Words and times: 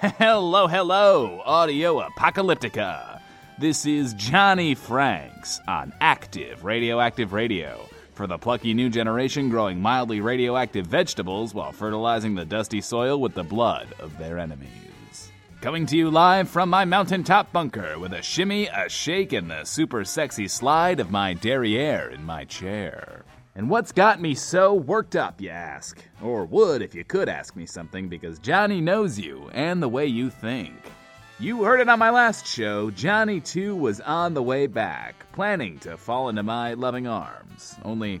Hello, 0.00 0.66
hello, 0.66 1.40
Audio 1.46 2.06
Apocalyptica. 2.06 3.18
This 3.58 3.86
is 3.86 4.12
Johnny 4.12 4.74
Franks 4.74 5.58
on 5.66 5.90
Active 6.02 6.64
Radioactive 6.64 7.32
Radio 7.32 7.88
for 8.12 8.26
the 8.26 8.36
plucky 8.36 8.74
new 8.74 8.90
generation 8.90 9.48
growing 9.48 9.80
mildly 9.80 10.20
radioactive 10.20 10.86
vegetables 10.86 11.54
while 11.54 11.72
fertilizing 11.72 12.34
the 12.34 12.44
dusty 12.44 12.82
soil 12.82 13.18
with 13.18 13.32
the 13.32 13.42
blood 13.42 13.88
of 13.98 14.18
their 14.18 14.38
enemies. 14.38 15.32
Coming 15.62 15.86
to 15.86 15.96
you 15.96 16.10
live 16.10 16.50
from 16.50 16.68
my 16.68 16.84
mountaintop 16.84 17.50
bunker 17.50 17.98
with 17.98 18.12
a 18.12 18.20
shimmy, 18.20 18.66
a 18.66 18.90
shake, 18.90 19.32
and 19.32 19.50
the 19.50 19.64
super 19.64 20.04
sexy 20.04 20.46
slide 20.46 21.00
of 21.00 21.10
my 21.10 21.32
derriere 21.32 22.10
in 22.10 22.22
my 22.22 22.44
chair. 22.44 23.24
And 23.56 23.70
what's 23.70 23.90
got 23.90 24.20
me 24.20 24.34
so 24.34 24.74
worked 24.74 25.16
up, 25.16 25.40
you 25.40 25.48
ask? 25.48 25.98
Or 26.22 26.44
would 26.44 26.82
if 26.82 26.94
you 26.94 27.04
could 27.04 27.26
ask 27.26 27.56
me 27.56 27.64
something, 27.64 28.06
because 28.06 28.38
Johnny 28.38 28.82
knows 28.82 29.18
you 29.18 29.48
and 29.54 29.82
the 29.82 29.88
way 29.88 30.04
you 30.04 30.28
think. 30.28 30.74
You 31.38 31.64
heard 31.64 31.80
it 31.80 31.88
on 31.88 31.98
my 31.98 32.10
last 32.10 32.46
show. 32.46 32.90
Johnny, 32.90 33.40
too, 33.40 33.74
was 33.74 34.02
on 34.02 34.34
the 34.34 34.42
way 34.42 34.66
back, 34.66 35.24
planning 35.32 35.78
to 35.78 35.96
fall 35.96 36.28
into 36.28 36.42
my 36.42 36.74
loving 36.74 37.06
arms. 37.06 37.76
Only, 37.82 38.20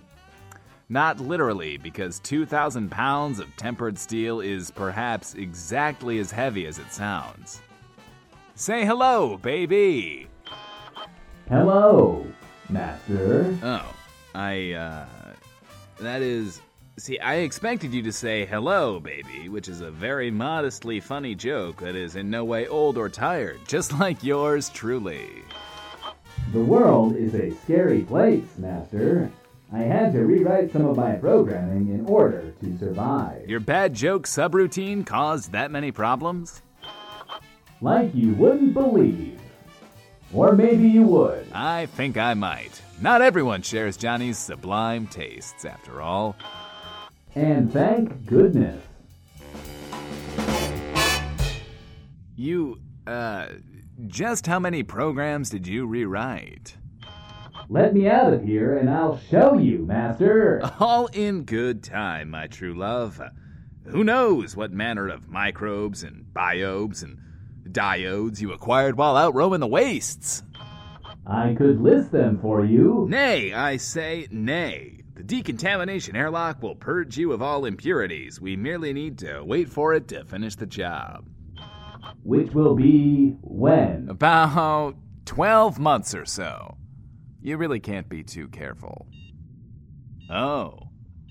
not 0.88 1.20
literally, 1.20 1.76
because 1.76 2.18
2,000 2.20 2.90
pounds 2.90 3.38
of 3.38 3.54
tempered 3.58 3.98
steel 3.98 4.40
is 4.40 4.70
perhaps 4.70 5.34
exactly 5.34 6.18
as 6.18 6.30
heavy 6.30 6.64
as 6.66 6.78
it 6.78 6.90
sounds. 6.90 7.60
Say 8.54 8.86
hello, 8.86 9.36
baby! 9.36 10.28
Hello, 11.50 12.26
Master. 12.70 13.54
Oh, 13.62 13.94
I, 14.34 14.72
uh. 14.72 15.06
That 16.00 16.22
is. 16.22 16.60
See, 16.98 17.18
I 17.18 17.36
expected 17.36 17.92
you 17.92 18.02
to 18.02 18.12
say 18.12 18.46
hello, 18.46 19.00
baby, 19.00 19.50
which 19.50 19.68
is 19.68 19.82
a 19.82 19.90
very 19.90 20.30
modestly 20.30 20.98
funny 20.98 21.34
joke 21.34 21.80
that 21.80 21.94
is 21.94 22.16
in 22.16 22.30
no 22.30 22.44
way 22.44 22.66
old 22.68 22.96
or 22.96 23.08
tired, 23.08 23.60
just 23.66 23.98
like 23.98 24.24
yours 24.24 24.70
truly. 24.70 25.28
The 26.52 26.62
world 26.62 27.16
is 27.16 27.34
a 27.34 27.50
scary 27.64 28.02
place, 28.02 28.56
Master. 28.56 29.30
I 29.72 29.80
had 29.80 30.12
to 30.12 30.24
rewrite 30.24 30.72
some 30.72 30.86
of 30.86 30.96
my 30.96 31.16
programming 31.16 31.88
in 31.88 32.06
order 32.06 32.52
to 32.60 32.78
survive. 32.78 33.48
Your 33.48 33.60
bad 33.60 33.94
joke 33.94 34.26
subroutine 34.26 35.04
caused 35.04 35.52
that 35.52 35.72
many 35.72 35.90
problems? 35.90 36.62
Like 37.80 38.14
you 38.14 38.32
wouldn't 38.34 38.74
believe. 38.74 39.40
Or 40.32 40.52
maybe 40.52 40.88
you 40.88 41.02
would. 41.02 41.46
I 41.52 41.86
think 41.86 42.16
I 42.16 42.34
might. 42.34 42.80
Not 43.00 43.20
everyone 43.20 43.60
shares 43.60 43.96
Johnny's 43.96 44.38
sublime 44.38 45.06
tastes, 45.06 45.66
after 45.66 46.00
all. 46.00 46.34
And 47.34 47.70
thank 47.70 48.24
goodness. 48.24 48.82
You, 52.36 52.80
uh, 53.06 53.48
just 54.06 54.46
how 54.46 54.58
many 54.58 54.82
programs 54.82 55.50
did 55.50 55.66
you 55.66 55.86
rewrite? 55.86 56.76
Let 57.68 57.94
me 57.94 58.08
out 58.08 58.32
of 58.32 58.44
here 58.44 58.78
and 58.78 58.88
I'll 58.88 59.18
show 59.18 59.58
you, 59.58 59.78
Master. 59.78 60.62
All 60.80 61.06
in 61.08 61.42
good 61.42 61.82
time, 61.82 62.30
my 62.30 62.46
true 62.46 62.74
love. 62.74 63.20
Who 63.86 64.04
knows 64.04 64.54
what 64.54 64.70
manner 64.70 65.08
of 65.08 65.28
microbes 65.28 66.04
and 66.04 66.26
biobes 66.32 67.02
and 67.02 67.18
diodes 67.72 68.40
you 68.40 68.52
acquired 68.52 68.96
while 68.96 69.16
out 69.16 69.34
roaming 69.34 69.60
the 69.60 69.66
wastes? 69.66 70.42
I 71.28 71.54
could 71.54 71.80
list 71.80 72.12
them 72.12 72.38
for 72.40 72.64
you. 72.64 73.06
Nay, 73.08 73.52
I 73.52 73.78
say 73.78 74.28
nay. 74.30 75.00
The 75.14 75.22
decontamination 75.22 76.14
airlock 76.14 76.62
will 76.62 76.76
purge 76.76 77.16
you 77.16 77.32
of 77.32 77.42
all 77.42 77.64
impurities. 77.64 78.40
We 78.40 78.56
merely 78.56 78.92
need 78.92 79.18
to 79.18 79.42
wait 79.42 79.68
for 79.68 79.94
it 79.94 80.08
to 80.08 80.24
finish 80.24 80.56
the 80.56 80.66
job. 80.66 81.26
Which 82.22 82.52
will 82.52 82.76
be 82.76 83.36
when? 83.40 84.08
About 84.08 84.94
12 85.24 85.78
months 85.78 86.14
or 86.14 86.26
so. 86.26 86.76
You 87.42 87.56
really 87.56 87.80
can't 87.80 88.08
be 88.08 88.22
too 88.22 88.48
careful. 88.48 89.06
Oh. 90.30 90.80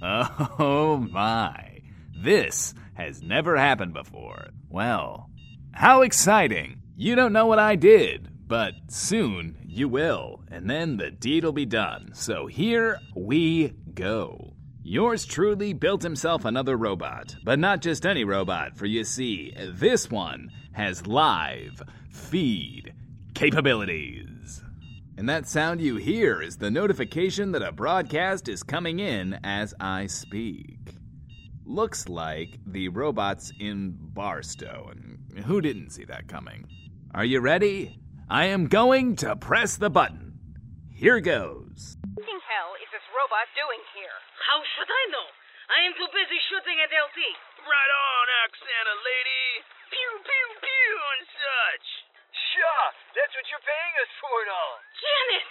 Oh 0.02 0.97
my. 1.12 1.80
This 2.22 2.74
has 2.96 3.22
never 3.22 3.56
happened 3.56 3.94
before. 3.94 4.47
Well, 4.70 5.30
how 5.72 6.02
exciting! 6.02 6.81
You 6.96 7.16
don't 7.16 7.34
know 7.34 7.46
what 7.46 7.59
I 7.59 7.75
did, 7.75 8.30
but 8.47 8.74
soon 8.88 9.58
you 9.75 9.88
will, 9.88 10.41
and 10.50 10.69
then 10.69 10.97
the 10.97 11.12
deed'll 11.12 11.52
be 11.52 11.66
done. 11.66 12.12
So 12.13 12.47
here 12.47 13.00
we 13.16 13.74
go. 13.94 14.53
Yours 14.84 15.25
truly 15.25 15.74
built 15.74 16.03
himself 16.03 16.46
another 16.46 16.78
robot, 16.78 17.36
but 17.44 17.58
not 17.58 17.81
just 17.81 18.06
any 18.06 18.24
robot, 18.24 18.78
for 18.78 18.85
you 18.85 19.03
see, 19.03 19.52
this 19.74 20.12
one 20.12 20.52
has 20.74 21.08
live 21.08 21.81
feed 22.09 22.94
capabilities. 23.34 24.62
And 25.18 25.28
that 25.30 25.47
sound 25.47 25.81
you 25.81 25.96
hear 25.96 26.41
is 26.41 26.58
the 26.58 26.69
notification 26.69 27.52
that 27.53 27.64
a 27.64 27.72
broadcast 27.72 28.47
is 28.47 28.64
coming 28.64 29.00
in 29.00 29.40
as 29.44 29.74
I 29.80 30.08
speak. 30.08 30.78
Looks 31.66 32.08
like 32.08 32.59
the 32.68 32.90
robot's 32.90 33.52
in 33.59 33.96
Barstow, 33.97 34.91
and 34.91 35.44
who 35.46 35.62
didn't 35.62 35.90
see 35.90 36.06
that 36.06 36.28
coming? 36.28 36.68
Are 37.14 37.25
you 37.25 37.40
ready? 37.40 37.97
I 38.25 38.50
am 38.50 38.66
going 38.66 39.22
to 39.22 39.38
press 39.38 39.78
the 39.78 39.94
button. 39.94 40.41
Here 40.90 41.22
goes. 41.22 41.94
What 42.18 42.25
the 42.25 42.41
hell 42.41 42.74
is 42.81 42.90
this 42.90 43.06
robot 43.13 43.46
doing 43.53 43.78
here? 43.94 44.18
How 44.50 44.66
should 44.66 44.90
I 44.90 45.03
know? 45.13 45.30
I 45.69 45.86
am 45.86 45.94
too 45.94 46.09
busy 46.09 46.41
shooting 46.50 46.74
at 46.81 46.90
LT. 46.90 47.22
Right 47.22 47.91
on, 47.94 48.25
Oksana 48.50 48.96
lady. 49.06 49.46
Pew, 49.94 50.12
pew, 50.25 50.47
pew, 50.58 50.96
and 51.14 51.24
such. 51.38 51.88
Sure, 52.50 52.85
that's 53.14 53.30
what 53.38 53.46
you're 53.46 53.62
paying 53.62 53.96
us 54.02 54.12
for 54.18 54.40
now. 54.50 54.69
Janet! 54.97 55.46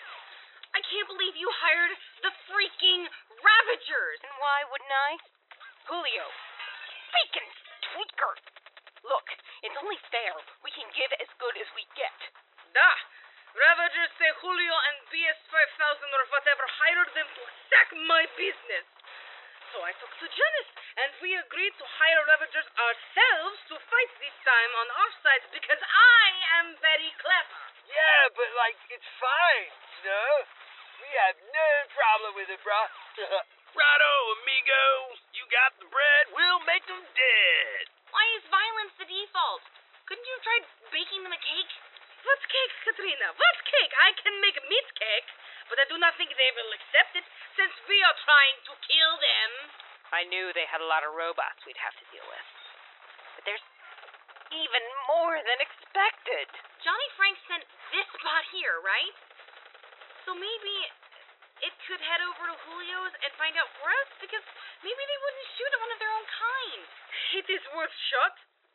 I 0.75 0.83
can't 0.83 1.07
believe 1.15 1.39
you 1.39 1.47
hired 1.55 1.95
the 2.27 2.35
freaking 2.51 3.07
Ravagers! 3.39 4.19
And 4.27 4.35
why 4.43 4.67
wouldn't 4.67 4.91
I? 4.91 5.23
Julio, 5.87 6.27
freaking 7.15 7.51
tweaker! 7.95 8.35
Look, 9.07 9.31
it's 9.63 9.79
only 9.79 10.01
fair. 10.11 10.35
We 10.67 10.75
can 10.75 10.91
give 10.91 11.15
as 11.23 11.31
good 11.39 11.55
as 11.55 11.71
we 11.79 11.87
get. 11.95 12.19
Da! 12.75 12.91
Ravagers 13.55 14.11
say 14.19 14.27
Julio 14.43 14.75
and 14.91 14.99
BS 15.07 15.39
5000 15.47 15.55
or 16.11 16.25
whatever 16.35 16.67
hired 16.67 17.11
them 17.15 17.29
to 17.39 17.43
sack 17.71 17.95
my 18.11 18.27
business. 18.35 18.83
So 19.71 19.79
I 19.79 19.95
talked 19.95 20.19
to 20.19 20.27
Janice, 20.27 20.73
and 20.99 21.11
we 21.23 21.39
agreed 21.39 21.71
to 21.79 21.87
hire 21.87 22.23
Ravagers 22.35 22.67
ourselves 22.75 23.59
to 23.71 23.79
fight 23.79 24.11
this 24.19 24.35
time 24.43 24.73
on 24.75 24.87
our 24.91 25.13
side 25.23 25.45
because 25.55 25.79
I 25.79 26.27
am 26.59 26.67
very 26.83 27.15
clever. 27.23 27.59
Yeah, 27.87 28.23
but 28.35 28.51
like, 28.59 28.79
it's 28.91 29.11
fine, 29.23 29.71
you 29.71 30.11
know? 30.11 30.35
We 30.99 31.11
have 31.15 31.39
no 31.55 31.69
problem 31.95 32.31
with 32.35 32.51
it, 32.51 32.59
bruh. 32.59 32.91
Righto, 33.79 34.15
amigo. 34.43 34.85
You 35.31 35.47
got 35.47 35.79
the 35.79 35.87
bread, 35.95 36.25
we'll 36.35 36.63
make 36.67 36.87
them 36.91 37.03
dead. 37.07 37.83
Why 38.11 38.25
is 38.35 38.43
violence 38.51 38.95
the 38.99 39.07
default? 39.07 39.63
Couldn't 40.11 40.27
you 40.27 40.35
have 40.39 40.47
tried 40.47 40.65
baking 40.91 41.23
them 41.23 41.35
a 41.35 41.39
cake? 41.39 41.75
What's 42.25 42.47
cake, 42.49 42.75
Katrina? 42.89 43.29
What's 43.37 43.63
cake? 43.69 43.93
I 44.01 44.11
can 44.17 44.35
make 44.41 44.57
meat 44.65 44.89
cake, 44.97 45.29
but 45.69 45.77
I 45.77 45.85
do 45.93 46.01
not 46.01 46.17
think 46.17 46.33
they 46.33 46.53
will 46.57 46.73
accept 46.73 47.13
it 47.21 47.27
since 47.57 47.75
we 47.85 48.01
are 48.01 48.17
trying 48.25 48.57
to 48.65 48.73
kill 48.89 49.13
them. 49.21 49.51
I 50.09 50.25
knew 50.25 50.53
they 50.57 50.65
had 50.65 50.81
a 50.81 50.89
lot 50.89 51.05
of 51.05 51.13
robots 51.13 51.61
we'd 51.69 51.81
have 51.85 51.97
to 52.01 52.07
deal 52.09 52.25
with. 52.25 52.49
But 53.37 53.45
there's 53.45 53.67
even 54.57 54.85
more 55.11 55.37
than 55.37 55.59
expected. 55.61 56.47
Johnny 56.81 57.09
Frank 57.19 57.37
sent 57.45 57.65
this 57.93 58.09
bot 58.23 58.45
here, 58.55 58.81
right? 58.81 59.17
So 60.25 60.33
maybe 60.33 60.77
it 61.61 61.75
could 61.85 62.01
head 62.01 62.23
over 62.25 62.45
to 62.49 62.57
Julio's 62.65 63.15
and 63.21 63.31
find 63.37 63.53
out 63.61 63.69
for 63.77 63.89
us 63.91 64.11
because 64.23 64.45
maybe 64.81 65.03
they 65.03 65.19
wouldn't 65.21 65.49
shoot 65.61 65.71
at 65.73 65.81
one 65.81 65.93
of 65.93 65.99
their 66.01 66.13
own 66.15 66.27
kind. 66.29 66.83
It 67.43 67.47
is 67.53 67.65
worth 67.77 67.97
shot. 68.09 68.35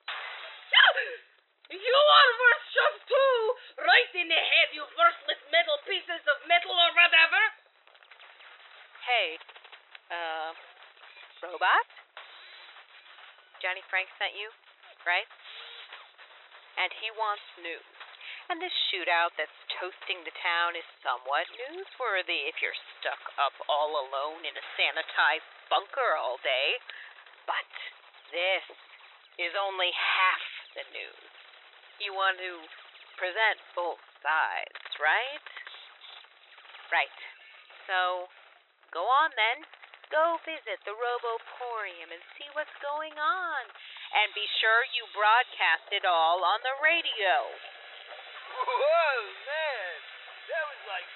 You 1.69 1.77
are 1.77 2.31
worth 2.41 2.65
shot 2.73 2.95
too! 3.05 3.37
Right 3.77 4.11
in 4.17 4.25
the 4.25 4.41
head, 4.41 4.73
you 4.73 4.81
worthless 4.97 5.41
metal 5.53 5.77
pieces 5.85 6.23
of 6.25 6.37
metal 6.49 6.73
or 6.73 6.91
whatever! 6.97 7.41
Hey, 9.05 9.37
uh, 10.09 10.57
robot? 11.45 11.85
Johnny 13.61 13.85
Frank 13.93 14.09
sent 14.17 14.33
you, 14.33 14.49
right? 15.05 15.29
And 16.81 16.89
he 16.97 17.13
wants 17.13 17.45
news. 17.61 17.85
And 18.49 18.57
this 18.57 18.73
shootout 18.89 19.37
that's 19.37 19.53
toasting 19.77 20.25
the 20.25 20.33
town 20.41 20.73
is 20.73 20.87
somewhat 21.05 21.45
newsworthy 21.53 22.49
if 22.49 22.57
you're 22.65 22.81
stuck 22.97 23.21
up 23.37 23.53
all 23.69 23.93
alone 23.93 24.41
in 24.41 24.57
a 24.57 24.65
sanitized 24.73 25.45
bunker 25.69 26.17
all 26.17 26.41
day. 26.41 26.81
But 27.45 27.69
this 28.33 28.65
is 29.37 29.53
only 29.53 29.93
half 29.93 30.45
the 30.73 30.85
news. 30.97 31.28
You 31.99 32.15
want 32.15 32.39
to 32.39 32.53
present 33.19 33.59
both 33.75 33.99
sides, 34.23 34.87
right? 35.03 35.43
Right. 36.95 37.17
So, 37.91 38.31
go 38.95 39.03
on 39.03 39.35
then. 39.35 39.67
Go 40.09 40.39
visit 40.41 40.79
the 40.87 40.95
Roboporium 40.95 42.09
and 42.09 42.23
see 42.39 42.47
what's 42.57 42.73
going 42.81 43.13
on. 43.19 43.61
And 44.15 44.33
be 44.33 44.47
sure 44.57 44.81
you 44.95 45.05
broadcast 45.13 45.91
it 45.93 46.07
all 46.07 46.41
on 46.41 46.63
the 46.65 46.73
radio. 46.81 47.35
Whoa, 48.57 49.19
man. 49.45 49.93
That 50.49 50.63
was 50.65 50.81
like 50.89 51.07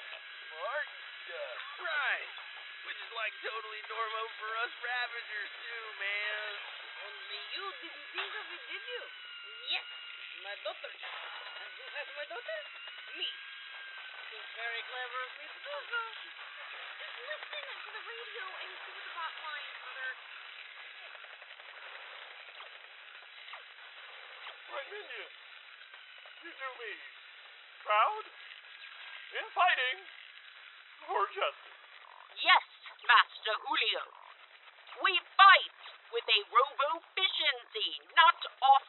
smart 0.46 0.88
stuff. 1.26 1.58
Right. 1.82 2.30
Which 2.86 3.00
is 3.02 3.12
like 3.18 3.34
totally 3.42 3.82
normal 3.90 4.26
for 4.38 4.52
us 4.62 4.74
Ravagers 4.84 5.52
too, 5.64 5.86
man. 5.98 6.48
Only 7.08 7.42
you 7.56 7.66
didn't 7.82 8.08
think 8.14 8.32
of 8.36 8.46
it, 8.52 8.64
did 8.68 8.84
you? 8.94 9.04
Yes, 10.44 10.51
my 10.51 10.60
daughter. 10.60 10.92
And 10.92 11.72
who 11.72 11.86
has 11.88 12.07
my 12.19 12.25
daughter? 12.28 12.60
Me. 13.16 13.24
It's 13.24 14.51
very 14.60 14.81
clever 14.92 15.19
of 15.24 15.31
me 15.40 15.45
to 15.48 15.60
do 15.63 15.75
so. 15.88 16.01
Just 17.00 17.16
listen 17.16 17.63
to 17.63 17.90
the 17.95 18.04
radio 18.04 18.44
and 18.44 18.72
see 18.84 18.92
the 18.92 19.07
hot 19.16 19.34
lines, 19.40 19.75
Mother. 19.88 20.12
My 24.68 24.84
minion, 24.84 25.31
you 26.44 26.51
do 26.51 26.69
me 26.75 26.92
proud 27.88 28.25
in 29.39 29.46
fighting 29.56 30.00
for 31.07 31.24
justice. 31.31 31.80
Yes, 32.44 32.68
Master 33.07 33.56
Julio. 33.63 34.04
We 35.07 35.13
fight 35.39 35.80
with 36.12 36.28
a 36.28 36.39
robo-efficiency, 36.51 37.89
not 38.12 38.39
off-scene, 38.60 38.83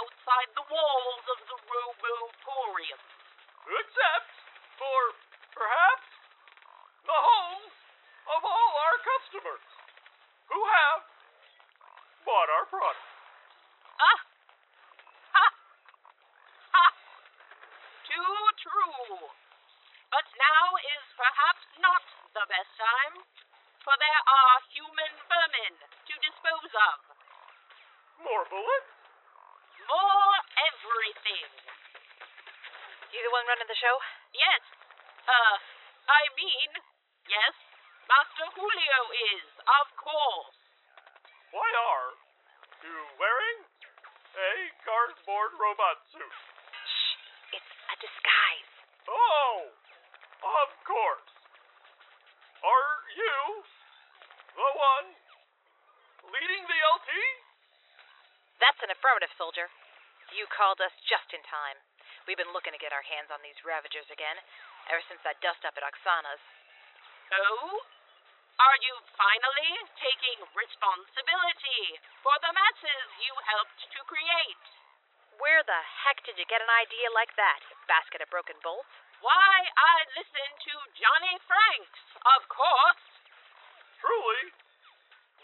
outside 0.00 0.48
the 0.56 0.64
walls 0.64 1.24
of 1.28 1.38
the 1.44 1.58
Roboporium. 1.68 3.00
Except 3.68 4.32
for, 4.80 4.98
perhaps, 5.52 6.08
the 7.04 7.20
homes 7.20 7.74
of 8.32 8.40
all 8.40 8.72
our 8.88 8.98
customers 9.04 9.64
who 10.48 10.60
have 10.64 11.00
bought 12.24 12.48
our 12.48 12.66
product. 12.72 13.04
Ah! 14.00 14.20
Ha! 15.36 15.46
Ha! 16.72 16.86
Too 18.08 18.40
true. 18.64 19.20
But 20.08 20.26
now 20.34 20.64
is 20.96 21.04
perhaps 21.14 21.64
not 21.78 22.02
the 22.34 22.44
best 22.48 22.72
time, 22.80 23.14
for 23.84 23.94
there 24.00 24.22
are 24.24 24.56
human 24.72 25.12
vermin 25.28 25.74
to 25.76 26.14
dispose 26.24 26.72
of. 26.72 26.98
More 28.24 28.44
bullets? 28.48 28.89
More 29.90 30.38
everything. 30.70 31.50
You 33.10 33.18
the 33.26 33.32
one 33.34 33.42
running 33.50 33.66
the 33.66 33.74
show? 33.74 33.96
Yes. 34.30 34.62
Uh, 35.26 35.56
I 36.06 36.22
mean, 36.38 36.70
yes, 37.26 37.54
Master 38.06 38.46
Julio 38.54 39.00
is, 39.34 39.50
of 39.66 39.86
course. 39.98 40.54
Why 41.50 41.66
are 41.66 42.10
you 42.86 42.98
wearing 43.18 43.58
a 44.38 44.52
cardboard 44.86 45.58
robot 45.58 45.98
suit? 46.14 46.34
Shh, 46.86 47.58
it's 47.58 47.72
a 47.90 47.96
disguise. 47.98 48.70
Oh, 49.10 49.74
of 50.38 50.70
course. 50.86 51.30
Are 52.62 52.94
you 53.18 53.38
the 54.54 54.70
one 54.70 55.06
leading 56.30 56.62
the 56.62 56.78
LT? 56.78 57.10
That's 59.20 59.36
affirmative, 59.36 59.36
soldier. 59.36 59.68
You 60.32 60.48
called 60.48 60.80
us 60.80 60.96
just 61.04 61.28
in 61.36 61.44
time. 61.44 61.76
We've 62.24 62.40
been 62.40 62.56
looking 62.56 62.72
to 62.72 62.80
get 62.80 62.96
our 62.96 63.04
hands 63.04 63.28
on 63.28 63.44
these 63.44 63.60
Ravagers 63.60 64.08
again, 64.08 64.40
ever 64.88 65.04
since 65.12 65.20
that 65.28 65.36
dust 65.44 65.60
up 65.68 65.76
at 65.76 65.84
Oksana's. 65.84 66.40
Oh? 67.36 67.84
Are 68.64 68.78
you 68.80 68.96
finally 69.20 69.72
taking 70.00 70.40
responsibility 70.56 72.00
for 72.24 72.32
the 72.40 72.48
masses 72.48 73.06
you 73.20 73.36
helped 73.44 73.80
to 73.92 74.00
create? 74.08 74.64
Where 75.36 75.60
the 75.68 75.80
heck 75.84 76.24
did 76.24 76.40
you 76.40 76.48
get 76.48 76.64
an 76.64 76.72
idea 76.80 77.12
like 77.12 77.36
that, 77.36 77.60
basket 77.92 78.24
of 78.24 78.32
broken 78.32 78.56
bolts? 78.64 78.88
Why, 79.20 79.52
I 79.68 79.96
listened 80.16 80.56
to 80.64 80.74
Johnny 80.96 81.36
Franks, 81.44 82.00
of 82.24 82.48
course. 82.48 83.04
Truly, 84.00 84.48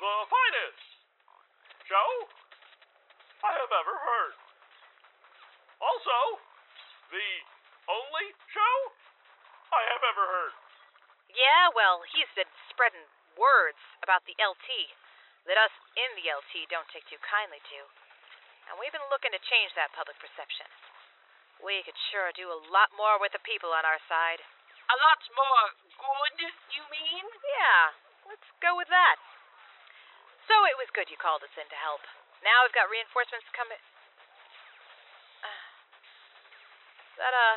the 0.01 0.15
finest 0.33 0.81
show 1.85 2.36
I 3.45 3.53
have 3.53 3.73
ever 3.73 3.95
heard. 3.97 4.35
Also, 5.83 6.41
the 7.13 7.31
only 7.91 8.27
show 8.53 8.75
I 9.73 9.83
have 9.93 10.05
ever 10.05 10.25
heard. 10.25 10.55
Yeah, 11.33 11.69
well, 11.77 12.01
he's 12.09 12.31
been 12.33 12.49
spreading 12.73 13.05
words 13.37 13.81
about 14.01 14.25
the 14.25 14.37
LT 14.41 14.97
that 15.47 15.61
us 15.61 15.75
in 15.95 16.11
the 16.17 16.27
LT 16.33 16.67
don't 16.73 16.89
take 16.91 17.05
too 17.07 17.21
kindly 17.21 17.61
to. 17.61 17.81
And 18.67 18.81
we've 18.81 18.95
been 18.95 19.07
looking 19.13 19.31
to 19.31 19.43
change 19.47 19.71
that 19.79 19.95
public 19.95 20.19
perception. 20.19 20.67
We 21.63 21.85
could 21.87 21.97
sure 22.11 22.35
do 22.35 22.51
a 22.51 22.65
lot 22.73 22.91
more 22.99 23.21
with 23.21 23.31
the 23.33 23.43
people 23.47 23.71
on 23.71 23.87
our 23.87 24.01
side. 24.11 24.43
A 24.87 24.97
lot 24.99 25.19
more 25.35 25.67
good, 25.99 26.57
you 26.75 26.83
mean? 26.91 27.27
Yeah, 27.27 27.95
let's 28.27 28.49
go 28.59 28.75
with 28.75 28.91
that. 28.91 29.17
So 30.47 30.55
it 30.67 30.79
was 30.79 30.91
good 30.95 31.11
you 31.11 31.19
called 31.19 31.43
us 31.43 31.55
in 31.59 31.67
to 31.67 31.79
help. 31.79 32.03
Now 32.45 32.65
we've 32.65 32.77
got 32.77 32.91
reinforcements 32.91 33.47
coming. 33.57 33.81
Is 37.17 37.25
that 37.25 37.33
a. 37.33 37.49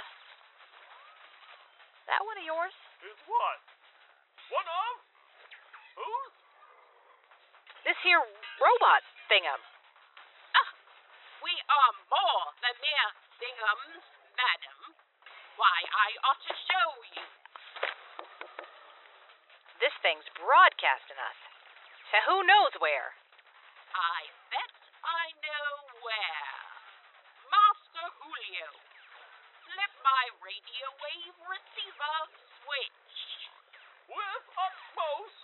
That 2.07 2.23
one 2.23 2.39
of 2.39 2.45
yours? 2.47 2.71
Is 3.03 3.19
what? 3.27 3.59
One 4.55 4.63
of? 4.63 4.93
Whose? 5.99 6.35
This 7.83 7.99
here 8.07 8.23
robot 8.23 9.03
thingum. 9.27 9.59
Ah, 10.55 10.71
we 11.43 11.51
are 11.51 11.91
more 12.07 12.45
than 12.63 12.71
mere 12.79 13.09
thingums, 13.35 14.03
madam. 14.39 14.95
Why, 15.59 15.77
I 15.91 16.09
ought 16.23 16.39
to 16.47 16.55
show 16.55 16.87
you. 17.19 17.27
This 19.83 19.95
thing's 19.99 20.27
broadcasting 20.39 21.19
us. 21.19 21.39
To 22.15 22.17
who 22.31 22.47
knows 22.47 22.79
where? 22.79 23.11
I 23.94 24.21
bet 24.53 24.75
I 25.01 25.24
know 25.41 25.69
where. 26.06 26.53
Master 27.50 28.07
Julio. 28.21 28.68
Flip 29.65 29.94
my 30.06 30.24
radio 30.45 30.88
wave 31.00 31.38
receiver 31.50 32.18
switch. 32.62 33.13
With 34.09 34.45
utmost 34.57 35.41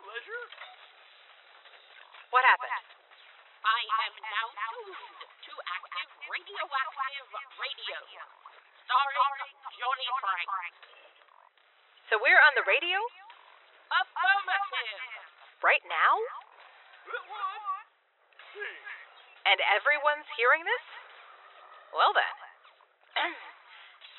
pleasure. 0.00 0.46
What 2.30 2.44
happened? 2.44 2.86
I 3.66 3.82
am 4.06 4.14
now 4.22 4.46
tuned 4.70 5.20
to 5.26 5.52
active 5.66 6.10
radioactive 6.30 7.28
radio, 7.58 7.98
starring 8.86 9.50
Johnny 9.74 10.08
Frank. 10.22 10.74
So 12.06 12.22
we're 12.22 12.38
on 12.46 12.54
the 12.54 12.62
radio? 12.68 12.98
Affirmative. 13.90 15.02
Right 15.64 15.82
now? 15.90 16.45
And 19.46 19.58
everyone's 19.70 20.26
hearing 20.34 20.66
this? 20.66 20.84
Well 21.94 22.10
then. 22.12 22.36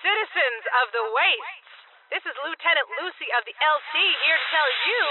Citizens 0.07 0.63
of 0.81 0.95
the 0.95 1.03
Wastes, 1.11 1.75
this 2.09 2.23
is 2.23 2.35
Lieutenant 2.39 2.87
Lucy 2.95 3.27
of 3.35 3.43
the 3.43 3.51
LT 3.59 3.93
here 4.23 4.39
to 4.39 4.47
tell 4.55 4.69
you. 4.87 5.03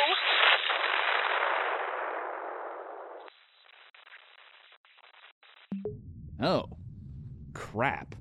Oh, 6.40 6.78
crap. 7.52 8.14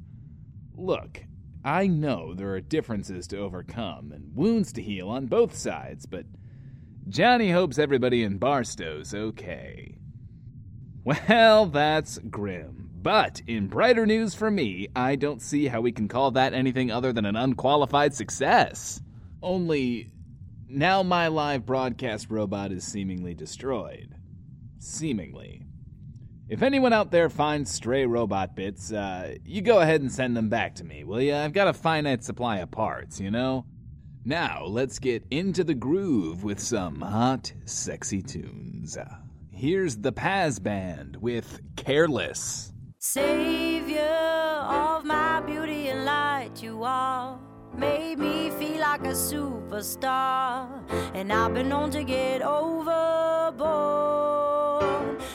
Look, 0.76 1.24
I 1.64 1.88
know 1.88 2.34
there 2.34 2.54
are 2.54 2.62
differences 2.62 3.28
to 3.28 3.38
overcome 3.38 4.12
and 4.12 4.36
wounds 4.36 4.74
to 4.74 4.82
heal 4.82 5.08
on 5.10 5.28
both 5.28 5.56
sides, 5.56 6.06
but 6.06 6.26
Johnny 7.08 7.52
hopes 7.52 7.78
everybody 7.78 8.24
in 8.24 8.40
Barstow's 8.40 9.14
okay. 9.14 9.98
Well, 11.04 11.68
that's 11.68 12.18
grim. 12.18 12.90
But 13.02 13.44
in 13.46 13.68
brighter 13.68 14.08
news 14.08 14.34
for 14.34 14.50
me, 14.50 14.88
I 14.96 15.16
don't 15.16 15.40
see 15.40 15.68
how 15.68 15.82
we 15.82 15.92
can 15.92 16.08
call 16.08 16.32
that 16.32 16.56
anything 16.56 16.90
other 16.90 17.14
than 17.14 17.26
an 17.26 17.36
unqualified 17.36 18.16
success. 18.16 19.00
Only, 19.44 20.12
now 20.68 21.04
my 21.04 21.28
live 21.28 21.64
broadcast 21.68 22.32
robot 22.32 22.72
is 22.72 22.84
seemingly 22.84 23.36
destroyed. 23.36 24.16
Seemingly. 24.80 25.62
If 26.50 26.64
anyone 26.64 26.94
out 26.94 27.12
there 27.12 27.30
finds 27.30 27.72
stray 27.72 28.08
robot 28.08 28.56
bits, 28.56 28.92
uh, 28.92 29.36
you 29.44 29.62
go 29.62 29.80
ahead 29.80 30.02
and 30.02 30.12
send 30.12 30.36
them 30.36 30.50
back 30.50 30.74
to 30.76 30.84
me, 30.84 31.04
will 31.04 31.22
ya? 31.22 31.44
I've 31.44 31.54
got 31.54 31.68
a 31.68 31.74
finite 31.74 32.24
supply 32.24 32.58
of 32.58 32.72
parts, 32.72 33.20
you 33.20 33.30
know? 33.30 33.66
Now, 34.28 34.66
let's 34.66 34.98
get 34.98 35.24
into 35.30 35.64
the 35.64 35.76
groove 35.76 36.44
with 36.44 36.60
some 36.60 37.00
hot, 37.00 37.54
sexy 37.66 38.24
tunes. 38.24 38.98
Here's 39.52 39.98
the 39.98 40.12
Paz 40.12 40.58
Band 40.58 41.16
with 41.18 41.62
Careless. 41.76 42.74
Savior 42.98 44.02
of 44.02 45.06
my 45.06 45.42
beauty 45.42 45.90
and 45.90 46.06
light, 46.06 46.64
you 46.64 46.84
are. 46.84 47.38
Made 47.78 48.18
me 48.18 48.50
feel 48.50 48.80
like 48.80 49.02
a 49.02 49.14
superstar. 49.14 50.68
And 51.14 51.32
I've 51.32 51.54
been 51.54 51.70
known 51.70 51.92
to 51.92 52.04
get 52.04 52.42
overboard. 52.42 52.82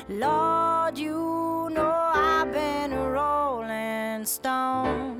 Lord, 0.08 0.98
you 0.98 1.70
know 1.72 2.10
I've 2.12 2.52
been 2.52 2.92
a 2.92 3.08
rolling 3.08 4.24
stone. 4.24 5.19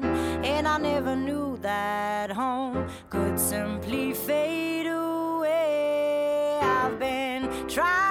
I 0.70 0.78
never 0.78 1.16
knew 1.16 1.58
that 1.62 2.30
home 2.30 2.88
could 3.10 3.40
simply 3.40 4.14
fade 4.14 4.86
away. 4.86 6.60
I've 6.62 6.96
been 6.96 7.48
trying. 7.66 8.09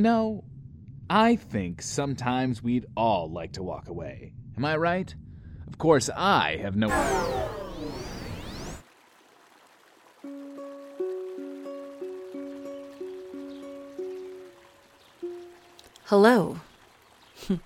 You 0.00 0.04
know, 0.04 0.44
I 1.10 1.36
think 1.36 1.82
sometimes 1.82 2.62
we'd 2.62 2.86
all 2.96 3.30
like 3.30 3.52
to 3.52 3.62
walk 3.62 3.90
away. 3.90 4.32
Am 4.56 4.64
I 4.64 4.74
right? 4.78 5.14
Of 5.66 5.76
course, 5.76 6.08
I 6.16 6.56
have 6.56 6.74
no. 6.74 6.88
Hello. 16.06 16.60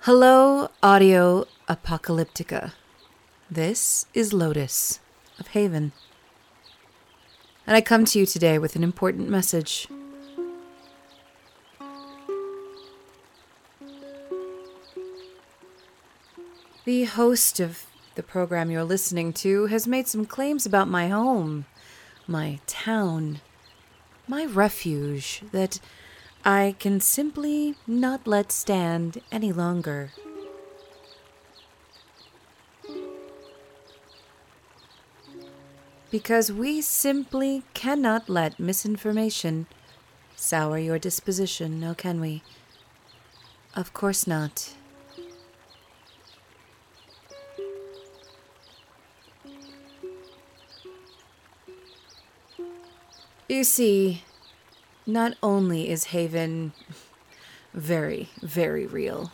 Hello, 0.00 0.70
Audio 0.82 1.46
Apocalyptica. 1.68 2.72
This 3.50 4.06
is 4.14 4.32
Lotus 4.32 5.00
of 5.38 5.48
Haven. 5.48 5.92
And 7.66 7.76
I 7.76 7.82
come 7.82 8.06
to 8.06 8.18
you 8.18 8.24
today 8.24 8.58
with 8.58 8.74
an 8.74 8.82
important 8.82 9.28
message. 9.28 9.86
The 16.84 17.04
host 17.04 17.60
of 17.60 17.86
the 18.16 18.24
program 18.24 18.68
you're 18.68 18.82
listening 18.82 19.32
to 19.34 19.66
has 19.66 19.86
made 19.86 20.08
some 20.08 20.26
claims 20.26 20.66
about 20.66 20.88
my 20.88 21.06
home, 21.08 21.66
my 22.26 22.58
town, 22.66 23.40
my 24.26 24.46
refuge 24.46 25.44
that 25.52 25.78
I 26.44 26.74
can 26.80 26.98
simply 26.98 27.76
not 27.86 28.26
let 28.26 28.50
stand 28.50 29.20
any 29.30 29.52
longer. 29.52 30.10
Because 36.10 36.50
we 36.50 36.80
simply 36.80 37.62
cannot 37.74 38.28
let 38.28 38.58
misinformation 38.58 39.68
sour 40.34 40.78
your 40.78 40.98
disposition, 40.98 41.78
no 41.78 41.94
can 41.94 42.20
we? 42.20 42.42
Of 43.76 43.94
course 43.94 44.26
not. 44.26 44.74
You 53.52 53.64
see, 53.64 54.22
not 55.06 55.34
only 55.42 55.90
is 55.90 56.04
Haven 56.04 56.72
very, 57.74 58.30
very 58.40 58.86
real, 58.86 59.30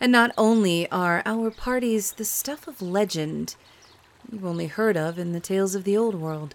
and 0.00 0.10
not 0.10 0.32
only 0.38 0.90
are 0.90 1.22
our 1.26 1.50
parties 1.50 2.12
the 2.12 2.24
stuff 2.24 2.66
of 2.66 2.80
legend 2.80 3.56
you've 4.32 4.46
only 4.46 4.68
heard 4.68 4.96
of 4.96 5.18
in 5.18 5.32
the 5.32 5.40
tales 5.40 5.74
of 5.74 5.84
the 5.84 5.94
old 5.94 6.14
world, 6.14 6.54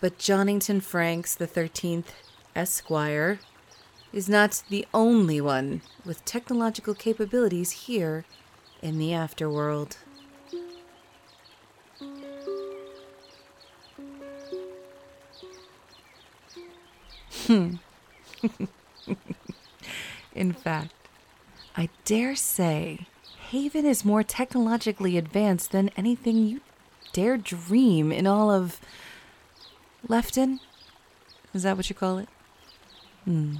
but 0.00 0.16
Jonnington 0.16 0.80
Franks 0.80 1.34
the 1.34 1.46
13th 1.46 2.14
Esquire 2.56 3.38
is 4.10 4.26
not 4.26 4.62
the 4.70 4.86
only 4.94 5.38
one 5.38 5.82
with 6.02 6.24
technological 6.24 6.94
capabilities 6.94 7.72
here 7.84 8.24
in 8.80 8.98
the 8.98 9.10
afterworld. 9.10 9.98
in 20.34 20.52
fact, 20.52 20.92
I 21.76 21.88
dare 22.04 22.34
say 22.34 23.06
Haven 23.50 23.86
is 23.86 24.04
more 24.04 24.22
technologically 24.22 25.16
advanced 25.16 25.72
than 25.72 25.90
anything 25.96 26.46
you 26.46 26.60
dare 27.12 27.36
dream 27.36 28.12
in 28.12 28.26
all 28.26 28.50
of 28.50 28.80
Lefton? 30.06 30.60
Is 31.54 31.62
that 31.62 31.76
what 31.76 31.88
you 31.88 31.94
call 31.94 32.18
it? 32.18 32.28
Hmm. 33.24 33.56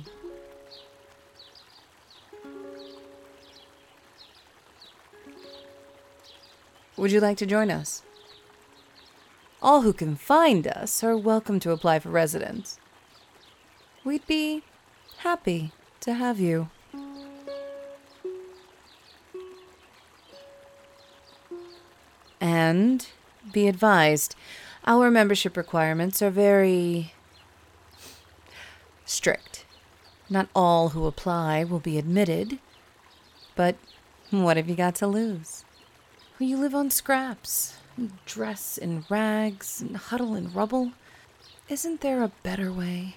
Would 6.97 7.13
you 7.13 7.21
like 7.21 7.37
to 7.39 7.47
join 7.47 7.71
us? 7.71 8.03
All 9.63 9.83
who 9.83 9.93
can 9.93 10.17
find 10.17 10.67
us 10.67 11.03
are 11.03 11.17
welcome 11.17 11.61
to 11.61 11.71
apply 11.71 12.01
for 12.01 12.11
residence. 12.11 12.79
We'd 14.09 14.27
be 14.27 14.63
happy 15.19 15.71
to 16.01 16.15
have 16.15 16.41
you. 16.41 16.71
And 22.41 23.07
be 23.53 23.69
advised, 23.69 24.35
our 24.87 25.11
membership 25.11 25.59
requirements 25.59 26.23
are 26.23 26.31
very 26.31 27.13
strict. 29.05 29.67
Not 30.31 30.49
all 30.55 30.89
who 30.89 31.05
apply 31.05 31.65
will 31.65 31.79
be 31.79 31.99
admitted, 31.99 32.61
but 33.57 33.77
what 34.31 34.57
have 34.57 34.71
you 34.71 34.75
got 34.75 34.95
to 34.95 35.07
lose? 35.07 35.67
You 36.39 36.57
live 36.57 36.75
on 36.75 36.89
scraps, 36.89 37.77
dress 38.25 38.79
in 38.79 39.05
rags, 39.11 39.83
and 39.83 39.99
huddle 39.99 40.35
in 40.35 40.51
rubble. 40.51 40.93
Isn't 41.69 42.01
there 42.01 42.23
a 42.23 42.33
better 42.43 42.73
way? 42.73 43.17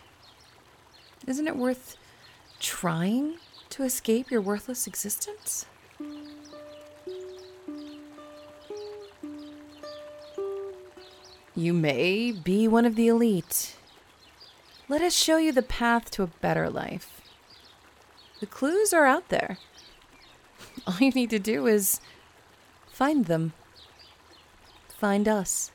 Isn't 1.27 1.47
it 1.47 1.55
worth 1.55 1.97
trying 2.59 3.35
to 3.69 3.83
escape 3.83 4.31
your 4.31 4.41
worthless 4.41 4.87
existence? 4.87 5.65
You 11.55 11.73
may 11.73 12.31
be 12.31 12.67
one 12.67 12.85
of 12.85 12.95
the 12.95 13.07
elite. 13.07 13.75
Let 14.89 15.01
us 15.01 15.15
show 15.15 15.37
you 15.37 15.51
the 15.51 15.61
path 15.61 16.09
to 16.11 16.23
a 16.23 16.27
better 16.27 16.69
life. 16.69 17.21
The 18.39 18.47
clues 18.47 18.91
are 18.91 19.05
out 19.05 19.29
there. 19.29 19.57
All 20.87 20.97
you 20.99 21.11
need 21.11 21.29
to 21.29 21.39
do 21.39 21.67
is 21.67 22.01
find 22.91 23.25
them. 23.25 23.53
Find 24.97 25.27
us. 25.27 25.71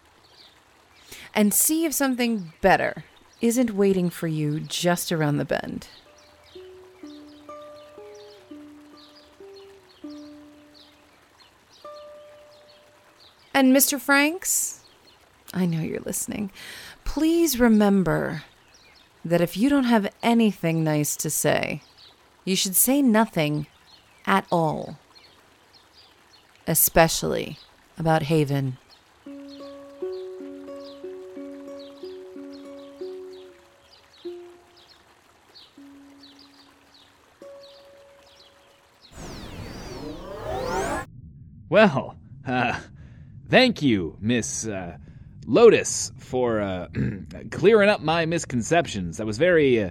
And 1.33 1.55
see 1.55 1.85
if 1.85 1.93
something 1.93 2.53
better 2.61 3.05
isn't 3.41 3.71
waiting 3.75 4.11
for 4.11 4.27
you 4.27 4.61
just 4.61 5.13
around 5.13 5.37
the 5.37 5.45
bend. 5.45 5.89
And 13.53 13.75
Mr. 13.75 13.99
Franks, 13.99 14.85
I 15.55 15.65
know 15.65 15.81
you're 15.81 16.01
listening. 16.01 16.51
Please 17.05 17.59
remember 17.59 18.43
that 19.25 19.41
if 19.41 19.57
you 19.57 19.71
don't 19.71 19.85
have 19.85 20.13
anything 20.23 20.85
nice 20.85 21.17
to 21.17 21.31
say, 21.31 21.83
you 22.45 22.55
should 22.55 22.77
say 22.77 23.01
nothing 23.01 23.67
at 24.27 24.47
all, 24.53 24.99
especially 26.67 27.59
about 27.99 28.25
Haven. 28.25 28.77
Well, 41.69 42.17
uh, 42.47 42.79
thank 43.51 43.83
you, 43.83 44.17
Miss 44.21 44.69
uh, 44.69 44.99
Lotus, 45.47 46.13
for 46.17 46.61
uh, 46.61 46.87
clearing 47.51 47.89
up 47.89 48.01
my 48.01 48.25
misconceptions. 48.25 49.17
That 49.17 49.27
was 49.27 49.37
very 49.37 49.83
uh, 49.83 49.91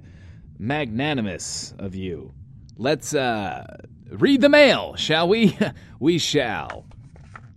magnanimous 0.57 1.73
of 1.77 1.93
you. 1.93 2.33
Let's 2.77 3.13
uh, 3.13 3.77
read 4.09 4.39
the 4.39 4.47
mail, 4.47 4.95
shall 4.95 5.27
we? 5.27 5.57
we 5.99 6.17
shall. 6.17 6.85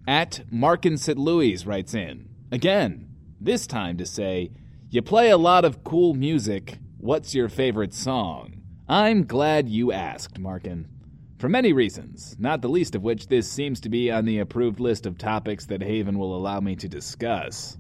At 0.09 0.41
Markin 0.51 0.99
St. 0.99 1.17
Louis 1.17 1.65
writes 1.65 1.95
in 1.95 2.29
again, 2.51 3.15
this 3.41 3.69
time 3.69 3.99
to 3.99 4.07
say, 4.07 4.51
You 4.91 5.01
play 5.01 5.31
a 5.31 5.39
lot 5.39 5.65
of 5.65 5.85
cool 5.85 6.13
music. 6.13 6.79
What's 6.99 7.37
your 7.37 7.49
favorite 7.49 7.95
song? 7.95 8.63
I'm 8.89 9.27
glad 9.27 9.69
you 9.69 9.93
asked, 9.93 10.41
Markin. 10.41 10.89
For 11.39 11.49
many 11.49 11.73
reasons, 11.73 12.35
not 12.41 12.63
the 12.63 12.69
least 12.69 12.97
of 12.97 13.05
which 13.05 13.29
this 13.29 13.49
seems 13.49 13.79
to 13.83 13.89
be 13.89 14.11
on 14.11 14.25
the 14.25 14.41
approved 14.41 14.81
list 14.81 15.07
of 15.07 15.17
topics 15.17 15.67
that 15.67 15.85
Haven 15.85 16.19
will 16.19 16.35
allow 16.35 16.59
me 16.59 16.75
to 16.75 16.89
discuss. 16.89 17.79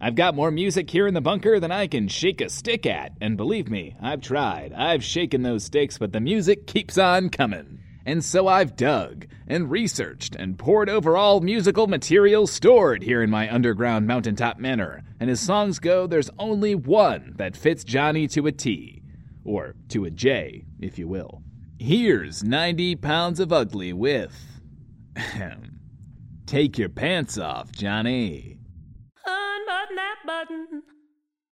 I've 0.00 0.14
got 0.14 0.34
more 0.34 0.50
music 0.50 0.88
here 0.88 1.06
in 1.06 1.12
the 1.12 1.20
bunker 1.20 1.60
than 1.60 1.70
I 1.70 1.88
can 1.88 2.08
shake 2.08 2.40
a 2.40 2.48
stick 2.48 2.86
at, 2.86 3.12
and 3.20 3.36
believe 3.36 3.68
me, 3.68 3.96
I've 4.00 4.22
tried. 4.22 4.72
I've 4.72 5.04
shaken 5.04 5.42
those 5.42 5.64
sticks, 5.64 5.98
but 5.98 6.12
the 6.12 6.20
music 6.20 6.66
keeps 6.66 6.96
on 6.96 7.28
coming. 7.28 7.80
And 8.06 8.24
so 8.24 8.48
I've 8.48 8.76
dug 8.76 9.26
and 9.46 9.70
researched 9.70 10.34
and 10.34 10.58
pored 10.58 10.88
over 10.88 11.18
all 11.18 11.40
musical 11.40 11.88
material 11.88 12.46
stored 12.46 13.02
here 13.02 13.22
in 13.22 13.28
my 13.28 13.52
underground 13.52 14.06
mountaintop 14.06 14.58
manor. 14.58 15.02
And 15.20 15.28
as 15.28 15.40
songs 15.40 15.80
go, 15.80 16.06
there's 16.06 16.30
only 16.38 16.74
one 16.74 17.34
that 17.36 17.58
fits 17.58 17.84
Johnny 17.84 18.26
to 18.28 18.46
a 18.46 18.52
T. 18.52 19.02
Or 19.44 19.74
to 19.90 20.06
a 20.06 20.10
J, 20.10 20.64
if 20.80 20.98
you 20.98 21.08
will. 21.08 21.42
Here's 21.78 22.42
90 22.42 22.96
pounds 22.96 23.38
of 23.38 23.52
ugly 23.52 23.92
with. 23.92 24.34
Take 26.46 26.78
your 26.78 26.88
pants 26.88 27.36
off, 27.36 27.70
Johnny. 27.70 28.58
Unbutton 29.26 29.96
that 29.96 30.16
button 30.26 30.82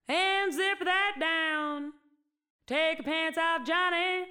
and 0.10 0.54
zip 0.54 0.80
that 0.84 1.16
down. 1.20 1.94
Take 2.68 2.98
your 2.98 3.06
pants 3.06 3.38
off, 3.38 3.66
Johnny. 3.66 4.26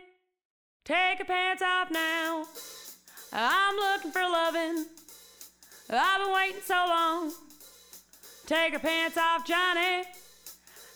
Take 0.84 1.20
your 1.20 1.26
pants 1.26 1.62
off 1.62 1.90
now. 1.90 2.44
I'm 3.32 3.76
looking 3.76 4.10
for 4.10 4.22
loving. 4.22 4.86
I've 5.90 6.20
been 6.20 6.34
waiting 6.34 6.60
so 6.64 6.74
long. 6.74 7.32
Take 8.46 8.72
your 8.72 8.80
pants 8.80 9.16
off, 9.16 9.46
Johnny, 9.46 10.04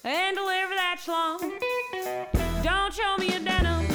and 0.04 0.36
deliver 0.36 0.74
that 0.74 0.98
schlong. 1.04 1.52
Don't 2.62 2.92
show 2.92 3.16
me 3.16 3.34
a 3.34 3.40
denim 3.40 3.91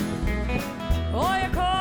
or 1.17 1.49
corduroy. 1.51 1.77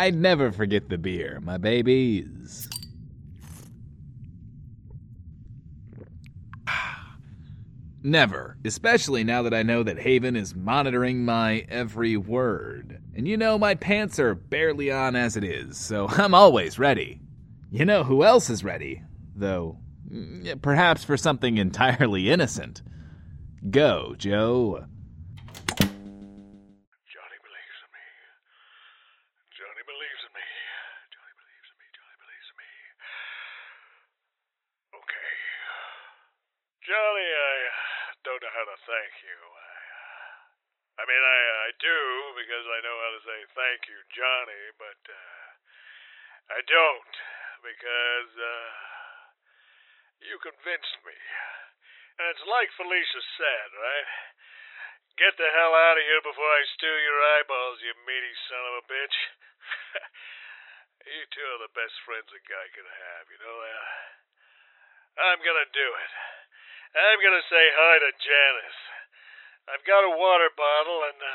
I'd 0.00 0.14
never 0.14 0.50
forget 0.50 0.88
the 0.88 0.96
beer, 0.96 1.40
my 1.42 1.58
babies. 1.58 2.68
Never, 8.02 8.56
especially 8.64 9.24
now 9.24 9.42
that 9.42 9.52
I 9.52 9.62
know 9.62 9.82
that 9.82 9.98
Haven 9.98 10.36
is 10.36 10.54
monitoring 10.54 11.24
my 11.24 11.66
every 11.68 12.16
word. 12.16 13.02
And 13.14 13.28
you 13.28 13.36
know, 13.36 13.58
my 13.58 13.74
pants 13.74 14.18
are 14.18 14.34
barely 14.34 14.90
on 14.90 15.16
as 15.16 15.36
it 15.36 15.44
is, 15.44 15.76
so 15.76 16.08
I'm 16.10 16.34
always 16.34 16.78
ready. 16.78 17.20
You 17.70 17.84
know 17.84 18.02
who 18.02 18.24
else 18.24 18.48
is 18.48 18.64
ready? 18.64 19.02
Though, 19.36 19.78
mm, 20.10 20.62
perhaps 20.62 21.04
for 21.04 21.18
something 21.18 21.58
entirely 21.58 22.30
innocent. 22.30 22.80
Go, 23.70 24.14
Joe. 24.16 24.86
Johnny 27.12 27.38
believes 27.44 27.78
in 27.84 27.90
me. 27.92 28.06
Johnny 29.52 29.84
believes 29.84 30.22
in 30.24 30.32
me. 30.32 30.46
Johnny 31.12 31.34
believes 31.36 31.68
in 31.68 31.76
me. 31.78 31.86
Johnny 31.92 32.16
believes 32.18 32.48
in 32.50 32.56
me. 32.58 32.70
Okay. 34.96 35.30
Johnny, 36.88 37.28
I 37.28 37.54
uh, 37.68 38.16
don't 38.24 38.40
know 38.40 38.52
how 38.56 38.66
to 38.66 38.78
thank 38.88 39.12
you. 39.22 39.36
I, 39.36 39.70
uh, 39.94 40.99
I 40.99 40.99
mean, 41.10 41.24
I, 41.26 41.40
I 41.66 41.70
do 41.82 41.98
because 42.38 42.66
I 42.70 42.78
know 42.86 42.96
how 43.02 43.10
to 43.18 43.22
say 43.26 43.38
thank 43.58 43.80
you, 43.90 43.98
Johnny, 44.14 44.62
but 44.78 45.00
uh, 45.10 46.54
I 46.54 46.60
don't 46.70 47.14
because 47.66 48.30
uh, 48.38 48.70
you 50.22 50.38
convinced 50.38 50.98
me. 51.02 51.18
And 52.22 52.30
it's 52.30 52.46
like 52.46 52.70
Felicia 52.78 53.22
said, 53.34 53.68
right? 53.74 54.10
Get 55.18 55.34
the 55.34 55.50
hell 55.50 55.74
out 55.74 55.98
of 55.98 56.06
here 56.06 56.22
before 56.22 56.46
I 56.46 56.62
stew 56.78 56.96
your 57.02 57.20
eyeballs, 57.36 57.82
you 57.82 57.92
meaty 58.06 58.34
son 58.46 58.64
of 58.70 58.74
a 58.80 58.84
bitch. 58.86 59.16
you 61.10 61.26
two 61.34 61.48
are 61.58 61.64
the 61.66 61.74
best 61.74 61.96
friends 62.06 62.30
a 62.30 62.40
guy 62.46 62.66
could 62.70 62.86
have, 62.86 63.24
you 63.34 63.38
know 63.42 63.58
that? 63.66 63.84
I'm 65.26 65.40
gonna 65.42 65.68
do 65.74 65.88
it. 65.90 66.12
I'm 66.94 67.18
gonna 67.18 67.46
say 67.50 67.64
hi 67.74 67.94
to 67.98 68.10
Janice. 68.14 68.99
I've 69.70 69.86
got 69.86 70.02
a 70.02 70.18
water 70.18 70.50
bottle 70.58 71.06
and 71.06 71.14
uh, 71.22 71.30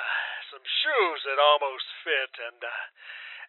some 0.51 0.65
shoes 0.67 1.19
that 1.23 1.39
almost 1.39 1.87
fit, 2.03 2.35
and 2.35 2.59
uh, 2.59 2.83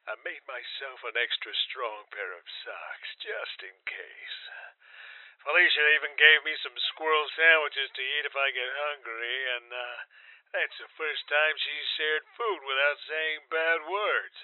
I 0.07 0.15
made 0.23 0.47
myself 0.47 1.03
an 1.03 1.19
extra 1.19 1.51
strong 1.67 2.07
pair 2.15 2.31
of 2.31 2.47
socks 2.63 3.11
just 3.19 3.67
in 3.67 3.75
case. 3.83 4.39
Felicia 5.43 5.83
even 5.99 6.15
gave 6.15 6.47
me 6.47 6.55
some 6.63 6.79
squirrel 6.95 7.27
sandwiches 7.35 7.91
to 7.99 8.03
eat 8.03 8.31
if 8.31 8.39
I 8.39 8.55
get 8.55 8.83
hungry, 8.87 9.39
and 9.59 9.69
uh, 9.75 9.99
that's 10.55 10.79
the 10.79 10.91
first 10.95 11.27
time 11.27 11.55
she's 11.59 11.95
shared 11.99 12.23
food 12.39 12.63
without 12.63 12.99
saying 13.11 13.51
bad 13.51 13.83
words. 13.91 14.39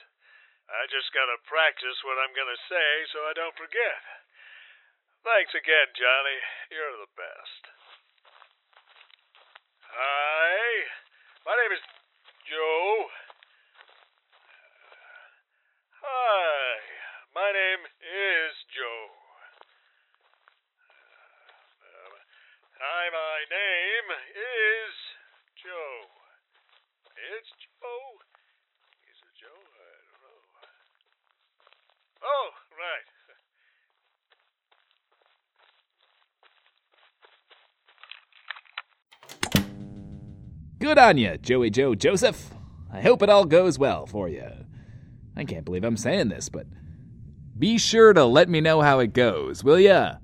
I 0.67 0.91
just 0.91 1.15
gotta 1.15 1.39
practice 1.47 2.03
what 2.03 2.19
I'm 2.19 2.35
gonna 2.35 2.59
say 2.67 2.91
so 3.15 3.23
I 3.31 3.35
don't 3.39 3.55
forget. 3.55 4.03
Thanks 5.23 5.55
again, 5.55 5.91
Johnny. 5.95 6.39
You're 6.75 6.99
the 6.99 7.15
best. 7.15 7.72
Hi. 9.93 10.89
My 11.45 11.53
name 11.53 11.77
is 11.77 11.85
Joe. 12.49 13.13
Hi. 16.01 16.81
My 17.37 17.49
name 17.53 17.85
is 18.01 18.53
Joe. 18.73 19.05
Uh, 21.81 22.13
hi, 22.77 23.05
my 23.09 23.39
name 23.53 24.09
is 24.37 24.93
Joe. 25.61 26.09
It's 27.37 27.53
Joe. 27.57 28.21
Is 29.13 29.17
it 29.21 29.33
Joe? 29.41 29.61
I 29.61 29.93
don't 30.09 30.25
know. 30.25 30.41
Oh, 32.25 32.49
right. 32.81 33.09
Good 40.83 40.99
on 40.99 41.17
you, 41.17 41.39
Joey 41.39 41.71
Joe 41.71 41.95
Joseph. 41.95 42.51
I 42.93 43.01
hope 43.03 43.23
it 43.23 43.29
all 43.29 43.45
goes 43.45 43.79
well 43.79 44.05
for 44.05 44.29
you. 44.29 44.49
I 45.37 45.45
can't 45.45 45.65
believe 45.65 45.85
I'm 45.85 45.97
saying 45.97 46.29
this, 46.29 46.49
but 46.49 46.67
be 47.57 47.79
sure 47.79 48.13
to 48.13 48.25
let 48.25 48.49
me 48.49 48.61
know 48.61 48.81
how 48.81 48.99
it 48.99 49.13
goes, 49.13 49.63
will 49.63 49.79
ya? 49.79 50.15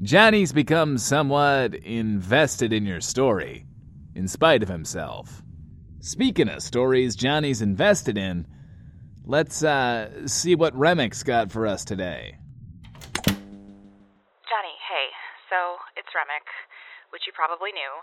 Johnny's 0.00 0.54
become 0.54 0.96
somewhat 0.96 1.74
invested 1.74 2.72
in 2.72 2.86
your 2.86 3.02
story, 3.02 3.66
in 4.14 4.26
spite 4.26 4.62
of 4.62 4.70
himself. 4.70 5.42
Speaking 6.00 6.48
of 6.48 6.62
stories 6.62 7.14
Johnny's 7.14 7.60
invested 7.60 8.16
in, 8.16 8.46
let's 9.26 9.62
uh, 9.62 10.26
see 10.26 10.54
what 10.54 10.74
Remix 10.74 11.22
got 11.22 11.52
for 11.52 11.66
us 11.66 11.84
today. 11.84 12.38
Johnny, 13.26 13.36
hey. 14.88 15.12
So, 15.50 15.76
it's 15.94 16.08
Remick, 16.14 16.48
which 17.10 17.24
you 17.26 17.34
probably 17.36 17.72
knew. 17.72 18.00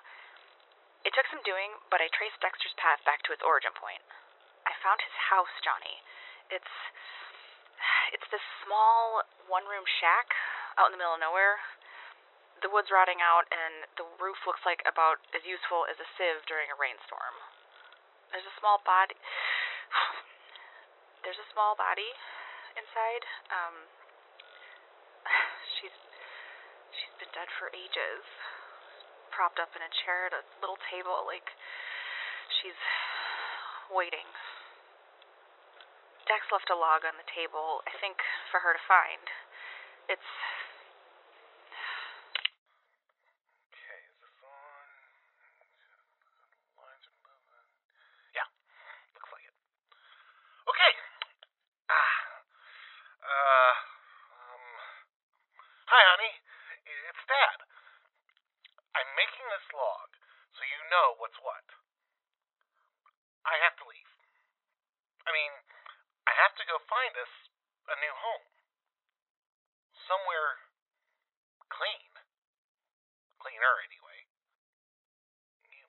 It 1.02 1.18
took 1.18 1.26
some 1.34 1.42
doing, 1.42 1.74
but 1.90 1.98
I 1.98 2.14
traced 2.14 2.38
Dexter's 2.46 2.78
path 2.78 3.02
back 3.10 3.26
to 3.26 3.34
its 3.34 3.42
origin 3.42 3.74
point. 3.74 4.02
I 4.70 4.74
found 4.86 5.02
his 5.02 5.16
house, 5.34 5.54
Johnny. 5.66 5.98
It's. 6.54 6.74
It's 8.14 8.28
this 8.30 8.44
small 8.62 9.26
one 9.50 9.66
room 9.66 9.88
shack 9.98 10.30
out 10.78 10.92
in 10.92 10.94
the 10.94 11.02
middle 11.02 11.18
of 11.18 11.24
nowhere. 11.24 11.58
The 12.62 12.70
wood's 12.70 12.94
rotting 12.94 13.18
out, 13.18 13.50
and 13.50 13.90
the 13.98 14.06
roof 14.22 14.38
looks 14.46 14.62
like 14.62 14.86
about 14.86 15.18
as 15.34 15.42
useful 15.42 15.90
as 15.90 15.98
a 15.98 16.06
sieve 16.14 16.46
during 16.46 16.70
a 16.70 16.78
rainstorm. 16.78 17.34
There's 18.30 18.46
a 18.46 18.58
small 18.62 18.78
body. 18.86 19.18
There's 21.26 21.42
a 21.42 21.50
small 21.50 21.74
body 21.74 22.14
inside. 22.78 23.26
Um. 23.50 23.76
She's. 25.82 25.98
She's 26.94 27.16
been 27.18 27.34
dead 27.34 27.50
for 27.58 27.74
ages 27.74 28.22
propped 29.32 29.60
up 29.60 29.72
in 29.76 29.82
a 29.82 29.92
chair 30.04 30.28
at 30.28 30.36
a 30.36 30.44
little 30.60 30.78
table, 30.92 31.24
like 31.26 31.48
she's 32.60 32.78
waiting. 33.90 34.28
Dex 36.28 36.46
left 36.52 36.70
a 36.70 36.78
log 36.78 37.04
on 37.04 37.16
the 37.18 37.28
table, 37.32 37.82
I 37.88 37.94
think, 38.00 38.20
for 38.52 38.62
her 38.62 38.72
to 38.72 38.84
find. 38.88 39.26
It's. 40.08 40.30
Okay, 43.72 44.00
is 44.06 44.16
this 44.22 44.38
on? 44.46 44.88
Lines 46.78 47.04
are 47.10 47.20
moving. 47.26 47.68
Yeah, 48.36 48.48
looks 49.18 49.32
like 49.34 49.48
it. 49.48 49.56
Okay. 50.72 50.92
Ah. 51.90 52.16
Uh. 53.28 53.76
Um. 54.32 54.66
Hi, 55.92 56.02
honey. 56.16 56.34
It's 57.12 57.24
Dad. 57.28 57.60
I'm 58.92 59.12
making 59.16 59.48
this 59.52 59.68
log 59.72 60.10
so 60.56 60.62
you 60.68 60.82
know 60.92 61.11
what's 61.22 61.38
what. 61.46 61.66
I 63.46 63.54
have 63.62 63.78
to 63.78 63.86
leave. 63.86 64.12
I 65.22 65.30
mean, 65.30 65.54
I 66.26 66.34
have 66.34 66.58
to 66.58 66.66
go 66.66 66.82
find 66.90 67.14
us 67.14 67.34
a 67.94 67.96
new 68.02 68.14
home. 68.18 68.50
Somewhere 70.10 70.66
clean. 71.70 72.10
Cleaner, 73.38 73.76
anyway. 73.86 74.20
You, 75.70 75.86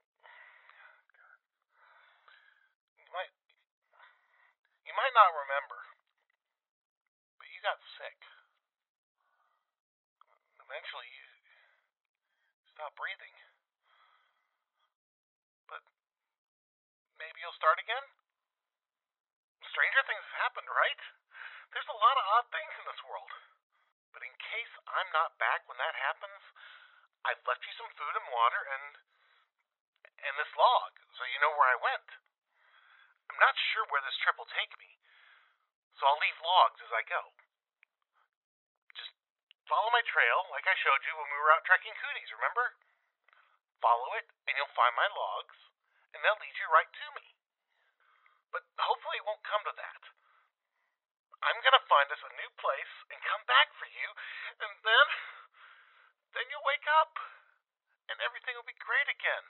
you 3.01 3.09
might, 3.12 3.33
you 4.85 4.92
might 4.92 5.16
not 5.16 5.33
remember, 5.33 5.81
but 7.40 7.49
you 7.49 7.61
got 7.64 7.81
sick. 7.97 8.21
Eventually, 10.61 11.09
you 11.12 11.27
stopped 12.73 12.97
breathing. 12.97 13.37
But 15.68 15.85
maybe 17.21 17.37
you'll 17.45 17.52
start 17.62 17.79
again? 17.79 18.03
Stranger 19.70 20.03
things 20.03 20.27
have 20.35 20.51
happened, 20.51 20.66
right? 20.66 21.03
There's 21.70 21.87
a 21.94 22.03
lot 22.03 22.18
of 22.18 22.27
odd 22.35 22.46
things 22.51 22.75
in 22.75 22.90
this 22.90 22.98
world. 23.07 23.31
But 24.11 24.27
in 24.27 24.35
case 24.35 24.75
I'm 24.90 25.07
not 25.14 25.38
back 25.38 25.62
when 25.70 25.79
that 25.79 25.94
happens, 25.94 26.42
I've 27.22 27.38
left 27.46 27.62
you 27.62 27.70
some 27.79 27.87
food 27.94 28.14
and 28.18 28.27
water 28.35 28.66
and 28.66 28.98
and 30.27 30.35
this 30.38 30.51
log, 30.59 30.92
so 31.18 31.22
you 31.27 31.38
know 31.38 31.55
where 31.55 31.70
I 31.70 31.79
went. 31.83 32.09
I'm 33.31 33.38
not 33.42 33.59
sure 33.75 33.87
where 33.90 34.03
this 34.07 34.18
trip 34.22 34.38
will 34.38 34.51
take 34.55 34.70
me, 34.79 34.98
so 35.98 36.07
I'll 36.07 36.22
leave 36.22 36.38
logs 36.42 36.79
as 36.79 36.94
I 36.94 37.03
go. 37.07 37.22
Just 38.94 39.11
follow 39.66 39.90
my 39.90 40.03
trail, 40.07 40.46
like 40.55 40.66
I 40.66 40.79
showed 40.79 41.03
you 41.03 41.14
when 41.18 41.27
we 41.27 41.38
were 41.42 41.51
out 41.55 41.66
trekking 41.66 41.94
cooties, 41.98 42.31
remember? 42.38 42.70
Follow 43.83 44.14
it, 44.14 44.31
and 44.46 44.55
you'll 44.55 44.79
find 44.79 44.94
my 44.94 45.11
logs, 45.11 45.59
and 46.14 46.22
they'll 46.22 46.38
lead 46.38 46.55
you 46.55 46.70
right 46.70 46.90
to 46.90 47.07
me. 47.18 47.32
But 48.52 48.62
hopefully 48.76 49.18
it 49.18 49.26
won't 49.26 49.42
come 49.48 49.64
to 49.64 49.74
that. 49.74 50.02
I'm 51.42 51.58
gonna 51.64 51.82
find 51.90 52.06
us 52.12 52.22
a 52.22 52.36
new 52.38 52.50
place 52.60 52.94
and 53.10 53.18
come 53.26 53.42
back 53.50 53.72
for 53.80 53.88
you, 53.90 54.08
and 54.62 54.72
then. 54.86 55.06
then 56.32 56.48
you'll 56.48 56.64
wake 56.64 56.88
up, 57.00 57.12
and 58.08 58.16
everything 58.24 58.56
will 58.56 58.68
be 58.68 58.76
great 58.80 59.08
again. 59.08 59.46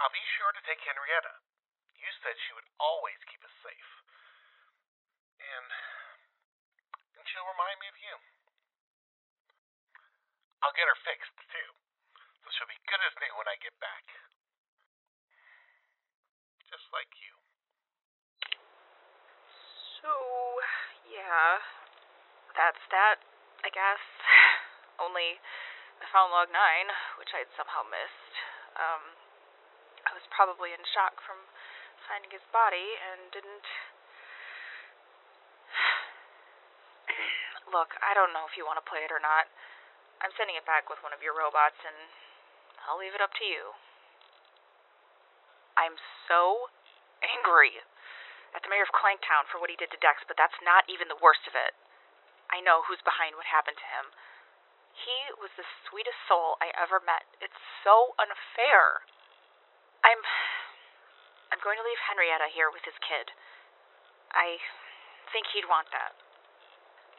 I'll 0.00 0.14
be 0.14 0.24
sure 0.38 0.52
to 0.54 0.62
take 0.64 0.80
Henrietta. 0.80 1.34
You 1.98 2.10
said 2.22 2.38
she 2.46 2.54
would 2.54 2.68
always 2.78 3.18
keep 3.28 3.42
us 3.44 3.52
safe. 3.60 3.90
And, 5.42 5.68
and 7.18 7.24
she'll 7.28 7.50
remind 7.50 7.78
me 7.82 7.88
of 7.90 7.98
you. 7.98 8.14
I'll 10.62 10.74
get 10.74 10.90
her 10.90 11.00
fixed, 11.02 11.34
too. 11.50 11.70
So 12.42 12.46
she'll 12.54 12.70
be 12.70 12.78
good 12.86 13.02
as 13.02 13.14
new 13.18 13.34
when 13.38 13.50
I 13.50 13.58
get 13.58 13.74
back. 13.82 14.06
Just 16.70 16.86
like 16.94 17.10
you. 17.22 17.37
So, 19.98 20.14
yeah, 21.10 21.58
that's 22.54 22.78
that, 22.94 23.18
I 23.66 23.70
guess. 23.74 23.98
Only 25.04 25.42
I 25.98 26.06
found 26.14 26.30
log 26.30 26.54
9, 26.54 27.18
which 27.18 27.34
I'd 27.34 27.50
somehow 27.58 27.82
missed. 27.82 28.34
Um, 28.78 29.18
I 30.06 30.14
was 30.14 30.22
probably 30.30 30.70
in 30.70 30.78
shock 30.94 31.18
from 31.26 31.42
finding 32.06 32.30
his 32.30 32.46
body 32.54 32.94
and 32.94 33.26
didn't. 33.34 33.66
Look, 37.74 37.98
I 37.98 38.14
don't 38.14 38.30
know 38.30 38.46
if 38.46 38.54
you 38.54 38.62
want 38.62 38.78
to 38.78 38.86
play 38.86 39.02
it 39.02 39.10
or 39.10 39.18
not. 39.18 39.50
I'm 40.22 40.30
sending 40.38 40.54
it 40.54 40.66
back 40.66 40.86
with 40.86 41.02
one 41.02 41.10
of 41.10 41.26
your 41.26 41.34
robots, 41.34 41.78
and 41.82 41.98
I'll 42.86 43.02
leave 43.02 43.18
it 43.18 43.22
up 43.22 43.34
to 43.34 43.46
you. 43.46 43.74
I'm 45.74 45.98
so 46.30 46.70
angry 47.22 47.82
at 48.56 48.62
the 48.64 48.70
mayor 48.72 48.84
of 48.84 48.94
Clanktown 48.94 49.48
for 49.48 49.60
what 49.60 49.72
he 49.72 49.76
did 49.76 49.92
to 49.92 50.00
Dex, 50.00 50.24
but 50.24 50.36
that's 50.40 50.56
not 50.64 50.88
even 50.88 51.08
the 51.08 51.20
worst 51.20 51.44
of 51.48 51.54
it. 51.56 51.76
I 52.48 52.64
know 52.64 52.84
who's 52.84 53.02
behind 53.04 53.36
what 53.36 53.48
happened 53.48 53.76
to 53.76 53.92
him. 53.92 54.12
He 54.96 55.30
was 55.38 55.52
the 55.54 55.68
sweetest 55.86 56.18
soul 56.26 56.56
I 56.58 56.72
ever 56.74 56.98
met. 56.98 57.28
It's 57.38 57.60
so 57.84 58.16
unfair. 58.18 59.04
I'm 60.02 60.20
I'm 61.48 61.62
going 61.64 61.80
to 61.80 61.86
leave 61.86 62.00
Henrietta 62.08 62.52
here 62.52 62.68
with 62.68 62.84
his 62.84 62.96
kid. 63.00 63.32
I 64.32 64.60
think 65.32 65.48
he'd 65.52 65.68
want 65.68 65.88
that. 65.96 66.12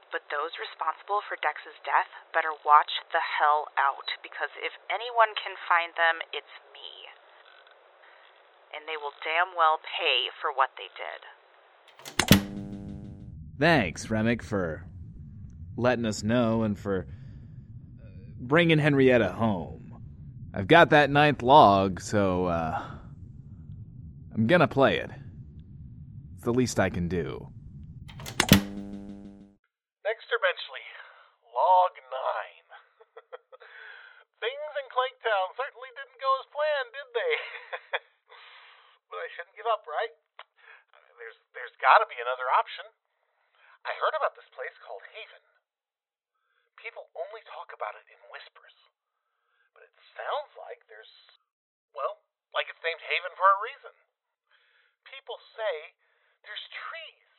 But 0.10 0.26
those 0.34 0.58
responsible 0.58 1.22
for 1.26 1.38
Dex's 1.38 1.78
death 1.86 2.10
better 2.34 2.54
watch 2.66 2.90
the 3.14 3.22
hell 3.22 3.70
out 3.78 4.10
because 4.26 4.50
if 4.58 4.74
anyone 4.90 5.38
can 5.38 5.54
find 5.70 5.94
them, 5.94 6.22
it's 6.34 6.50
me. 6.74 7.10
And 8.76 8.86
they 8.88 8.98
will 9.02 9.14
damn 9.24 9.56
well 9.58 9.80
pay 10.00 10.30
for 10.42 10.52
what 10.54 10.70
they 10.78 10.90
did. 10.96 11.22
Thanks, 13.60 14.10
Remick, 14.10 14.42
for 14.44 14.86
letting 15.76 16.06
us 16.06 16.24
know 16.24 16.64
and 16.64 16.78
for 16.78 17.08
uh, 18.02 18.06
bringing 18.40 18.80
Henrietta 18.80 19.32
home. 19.32 20.02
I've 20.54 20.68
got 20.68 20.92
that 20.92 21.10
ninth 21.10 21.44
log, 21.44 22.02
so 22.02 22.46
uh, 22.46 22.82
I'm 24.34 24.48
gonna 24.48 24.68
play 24.68 24.98
it. 24.98 25.12
It's 26.36 26.44
the 26.46 26.54
least 26.54 26.80
I 26.80 26.90
can 26.90 27.08
do. 27.08 27.50
Up, 39.70 39.86
right? 39.86 40.14
There's 41.22 41.40
there's 41.54 41.76
got 41.78 42.02
to 42.02 42.08
be 42.10 42.18
another 42.18 42.50
option. 42.58 42.86
I 43.86 43.94
heard 44.02 44.16
about 44.18 44.34
this 44.36 44.50
place 44.52 44.76
called 44.84 45.06
Haven. 45.14 45.46
People 46.82 47.08
only 47.14 47.44
talk 47.48 47.72
about 47.76 47.96
it 47.96 48.08
in 48.10 48.20
whispers, 48.34 48.76
but 49.76 49.84
it 49.86 49.96
sounds 50.18 50.52
like 50.58 50.82
there's 50.90 51.12
well, 51.94 52.24
like 52.52 52.68
it's 52.68 52.82
named 52.82 53.04
Haven 53.04 53.34
for 53.38 53.48
a 53.48 53.64
reason. 53.64 53.94
People 55.06 55.38
say 55.56 55.94
there's 56.44 56.66
trees 56.90 57.30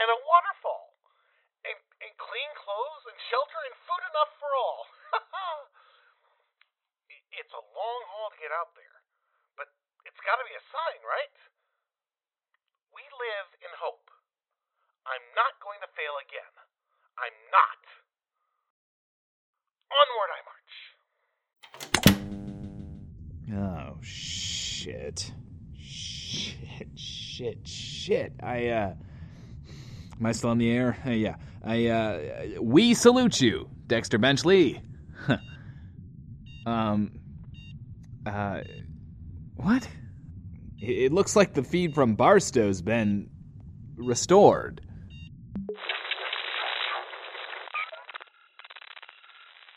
and 0.00 0.08
a 0.10 0.18
waterfall 0.24 0.96
and, 1.64 1.78
and 2.04 2.12
clean 2.18 2.50
clothes 2.58 3.04
and 3.08 3.16
shelter 3.30 3.60
and 3.68 3.76
food 3.84 4.02
enough 4.10 4.32
for 4.40 4.50
all. 4.54 4.82
It's 7.34 7.50
a 7.50 7.64
long 7.74 8.00
haul 8.14 8.30
to 8.30 8.38
get 8.38 8.54
out 8.54 8.70
there, 8.78 8.94
it's 10.24 10.30
got 10.32 10.40
to 10.40 10.48
be 10.48 10.56
a 10.56 10.64
sign, 10.72 11.04
right? 11.04 11.36
We 12.96 13.02
live 13.20 13.52
in 13.60 13.68
hope. 13.76 14.08
I'm 15.04 15.20
not 15.36 15.60
going 15.60 15.80
to 15.84 15.88
fail 15.92 16.16
again. 16.24 16.48
I'm 17.20 17.36
not. 17.52 17.84
Onward 19.92 20.30
I 20.32 20.40
march. 20.48 20.72
Oh 23.52 24.00
shit. 24.02 25.32
Shit, 25.78 26.88
shit, 26.96 27.68
shit. 27.68 28.32
I 28.42 28.68
uh 28.68 28.94
Am 30.18 30.26
I 30.26 30.32
still 30.32 30.50
on 30.50 30.58
the 30.58 30.70
air? 30.70 30.96
Uh, 31.04 31.10
yeah. 31.10 31.36
I 31.62 31.86
uh 31.88 32.60
we 32.62 32.94
salute 32.94 33.42
you, 33.42 33.68
Dexter 33.86 34.16
Benchley. 34.16 34.80
um 36.66 37.12
uh 38.24 38.60
what? 39.56 39.86
It, 40.84 41.08
it 41.08 41.12
looks 41.16 41.32
like 41.32 41.56
the 41.56 41.64
feed 41.64 41.96
from 41.96 42.12
Barstow's 42.12 42.84
been 42.84 43.32
restored. 43.96 44.84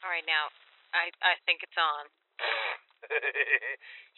All 0.04 0.12
right, 0.12 0.28
now, 0.28 0.52
I 0.92 1.08
I 1.24 1.40
think 1.48 1.64
it's 1.64 1.80
on. 1.80 2.12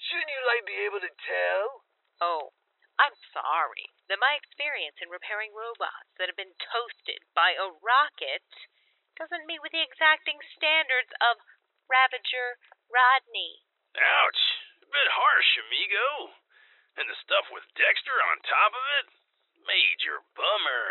Shouldn't 0.10 0.34
you 0.34 0.42
like 0.50 0.66
be 0.66 0.82
able 0.90 0.98
to 1.06 1.14
tell? 1.14 1.86
Oh, 2.26 2.58
I'm 2.98 3.14
sorry 3.38 3.94
that 4.10 4.18
my 4.18 4.34
experience 4.34 4.98
in 4.98 5.14
repairing 5.14 5.54
robots 5.54 6.10
that 6.18 6.26
have 6.26 6.40
been 6.40 6.58
toasted 6.58 7.22
by 7.38 7.54
a 7.54 7.70
rocket 7.70 8.50
doesn't 9.14 9.46
meet 9.46 9.62
with 9.62 9.78
the 9.78 9.86
exacting 9.86 10.42
standards 10.58 11.14
of 11.22 11.38
Ravager 11.86 12.58
Rodney. 12.90 13.62
Ouch. 13.94 14.44
A 14.82 14.90
bit 14.90 15.10
harsh, 15.14 15.52
amigo. 15.62 16.34
And 16.98 17.06
the 17.06 17.18
stuff 17.22 17.46
with 17.54 17.66
Dexter 17.78 18.18
on 18.34 18.42
top 18.44 18.74
of 18.74 18.86
it? 19.02 19.08
Major 19.68 20.26
bummer. 20.34 20.90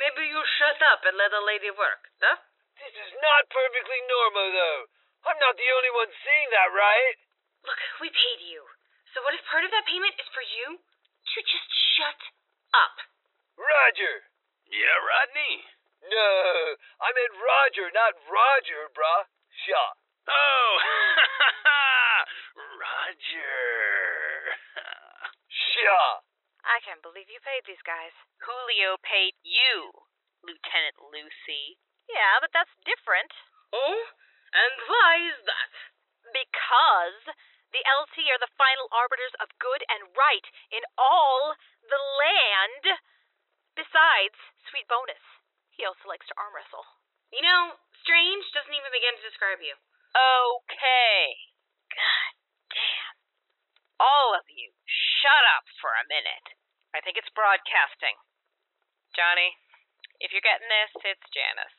Maybe 0.00 0.26
you 0.26 0.40
shut 0.58 0.80
up 0.90 1.06
and 1.06 1.14
let 1.14 1.30
a 1.30 1.46
lady 1.46 1.70
work, 1.70 2.10
huh? 2.18 2.42
This 2.82 2.94
is 2.98 3.12
not 3.22 3.46
perfectly 3.54 4.00
normal, 4.10 4.50
though. 4.50 4.82
I'm 5.24 5.38
not 5.38 5.54
the 5.56 5.70
only 5.78 5.92
one 5.94 6.10
seeing 6.10 6.48
that, 6.50 6.74
right? 6.74 7.16
Look, 7.64 7.80
we 8.02 8.10
paid 8.10 8.40
you. 8.50 8.66
So 9.14 9.22
what 9.22 9.32
if 9.32 9.40
part 9.46 9.64
of 9.64 9.70
that 9.70 9.86
payment 9.86 10.18
is 10.18 10.28
for 10.34 10.42
you 10.42 10.82
to 10.82 11.38
just 11.40 11.70
shut 11.96 12.20
up? 12.74 12.98
Roger. 13.54 14.26
Yeah, 14.66 14.98
Rodney? 14.98 15.62
No, 16.04 16.76
I 17.00 17.08
meant 17.14 17.38
Roger, 17.38 17.86
not 17.94 18.12
Roger, 18.28 18.90
bruh. 18.92 19.24
Shaw. 19.64 19.90
Oh, 20.28 20.72
Roger. 22.82 24.03
I 26.64 26.80
can't 26.80 27.04
believe 27.04 27.28
you 27.28 27.42
paid 27.44 27.66
these 27.66 27.82
guys. 27.84 28.14
Julio 28.40 28.96
paid 29.02 29.36
you, 29.44 29.90
Lieutenant 30.40 30.96
Lucy. 31.12 31.76
Yeah, 32.08 32.40
but 32.40 32.52
that's 32.54 32.72
different. 32.84 33.32
Oh? 33.74 34.00
And 34.54 34.74
why 34.86 35.12
is 35.34 35.40
that? 35.44 35.72
Because 36.30 37.36
the 37.74 37.82
LT 37.82 38.16
are 38.30 38.38
the 38.38 38.54
final 38.54 38.86
arbiters 38.94 39.34
of 39.42 39.50
good 39.58 39.82
and 39.90 40.14
right 40.14 40.46
in 40.70 40.86
all 40.94 41.58
the 41.82 41.98
land. 41.98 43.02
Besides, 43.74 44.38
sweet 44.70 44.86
bonus, 44.86 45.20
he 45.74 45.82
also 45.82 46.06
likes 46.06 46.30
to 46.30 46.38
arm 46.38 46.54
wrestle. 46.54 46.86
You 47.34 47.42
know, 47.42 47.74
strange 47.98 48.46
doesn't 48.54 48.70
even 48.70 48.94
begin 48.94 49.18
to 49.18 49.26
describe 49.26 49.58
you. 49.58 49.74
Okay. 50.14 51.50
God 51.90 52.32
damn. 52.70 53.23
All 53.98 54.34
of 54.34 54.46
you, 54.50 54.74
shut 54.84 55.44
up 55.54 55.66
for 55.78 55.94
a 55.94 56.08
minute. 56.10 56.54
I 56.94 57.00
think 57.00 57.18
it's 57.18 57.30
broadcasting. 57.34 58.18
Johnny, 59.14 59.54
if 60.18 60.34
you're 60.34 60.44
getting 60.44 60.70
this, 60.70 60.94
it's 61.02 61.26
Janice. 61.30 61.78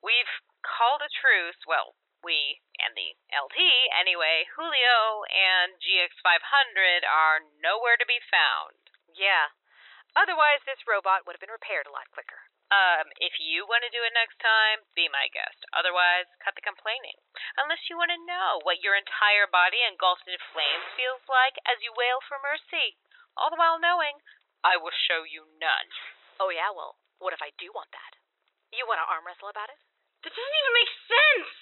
We've 0.00 0.32
called 0.64 1.04
a 1.04 1.12
truce. 1.12 1.60
Well, 1.68 1.94
we 2.24 2.62
and 2.78 2.94
the 2.94 3.14
LT 3.30 3.58
anyway. 3.94 4.46
Julio 4.54 5.26
and 5.28 5.78
GX500 5.78 7.06
are 7.06 7.44
nowhere 7.62 7.98
to 7.98 8.06
be 8.08 8.18
found. 8.30 8.78
Yeah. 9.12 9.54
Otherwise, 10.14 10.64
this 10.64 10.82
robot 10.84 11.24
would 11.24 11.34
have 11.36 11.44
been 11.44 11.52
repaired 11.52 11.88
a 11.88 11.94
lot 11.94 12.10
quicker. 12.12 12.48
Um, 12.72 13.12
if 13.20 13.36
you 13.36 13.68
want 13.68 13.84
to 13.84 13.92
do 13.92 14.00
it 14.00 14.16
next 14.16 14.40
time, 14.40 14.80
be 14.96 15.04
my 15.12 15.28
guest. 15.28 15.60
Otherwise, 15.76 16.24
cut 16.40 16.56
the 16.56 16.64
complaining. 16.64 17.20
Unless 17.60 17.92
you 17.92 18.00
want 18.00 18.08
to 18.16 18.24
know 18.24 18.64
what 18.64 18.80
your 18.80 18.96
entire 18.96 19.44
body 19.44 19.84
engulfed 19.84 20.24
in 20.24 20.40
flames 20.56 20.88
feels 20.96 21.20
like 21.28 21.60
as 21.68 21.84
you 21.84 21.92
wail 21.92 22.24
for 22.24 22.40
mercy. 22.40 22.96
All 23.36 23.52
the 23.52 23.60
while 23.60 23.76
knowing, 23.76 24.24
I 24.64 24.80
will 24.80 24.94
show 24.94 25.20
you 25.20 25.44
none. 25.60 25.88
Oh, 26.40 26.48
yeah, 26.48 26.72
well, 26.72 26.96
what 27.20 27.36
if 27.36 27.44
I 27.44 27.52
do 27.60 27.68
want 27.76 27.92
that? 27.92 28.16
You 28.72 28.88
want 28.88 29.04
to 29.04 29.08
arm 29.08 29.28
wrestle 29.28 29.52
about 29.52 29.68
it? 29.68 29.76
That 30.24 30.32
doesn't 30.32 30.60
even 30.64 30.72
make 30.72 30.92
sense. 31.12 31.52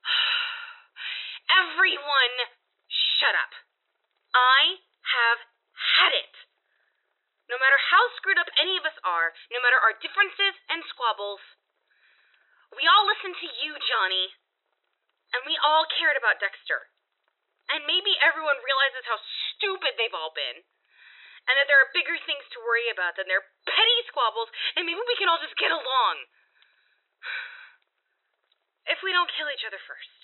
Everyone, 1.60 2.34
shut 2.88 3.36
up. 3.36 3.52
I 4.32 4.80
have 5.12 5.44
had 5.76 6.16
it. 6.16 6.34
No 7.46 7.56
matter 7.62 7.78
how 7.78 8.02
screwed 8.18 8.42
up 8.42 8.50
any 8.58 8.74
of 8.74 8.86
us 8.86 8.98
are, 9.06 9.30
no 9.54 9.62
matter 9.62 9.78
our 9.78 9.94
differences 10.02 10.54
and 10.66 10.82
squabbles, 10.90 11.42
we 12.74 12.82
all 12.90 13.06
listened 13.06 13.38
to 13.38 13.48
you, 13.62 13.78
Johnny. 13.78 14.34
And 15.34 15.46
we 15.46 15.54
all 15.62 15.86
cared 15.94 16.18
about 16.18 16.42
Dexter. 16.42 16.90
And 17.70 17.86
maybe 17.86 18.14
everyone 18.22 18.62
realizes 18.62 19.06
how 19.06 19.18
stupid 19.54 19.94
they've 19.98 20.14
all 20.14 20.34
been. 20.34 20.62
And 21.46 21.54
that 21.54 21.70
there 21.70 21.78
are 21.78 21.94
bigger 21.94 22.18
things 22.26 22.42
to 22.54 22.62
worry 22.66 22.90
about 22.90 23.14
than 23.14 23.30
their 23.30 23.46
petty 23.70 23.98
squabbles, 24.10 24.50
and 24.74 24.82
maybe 24.82 24.98
we 24.98 25.18
can 25.18 25.30
all 25.30 25.38
just 25.38 25.58
get 25.58 25.70
along. 25.70 26.16
If 28.86 29.02
we 29.02 29.10
don't 29.10 29.26
kill 29.34 29.50
each 29.50 29.66
other 29.66 29.82
first. 29.82 30.14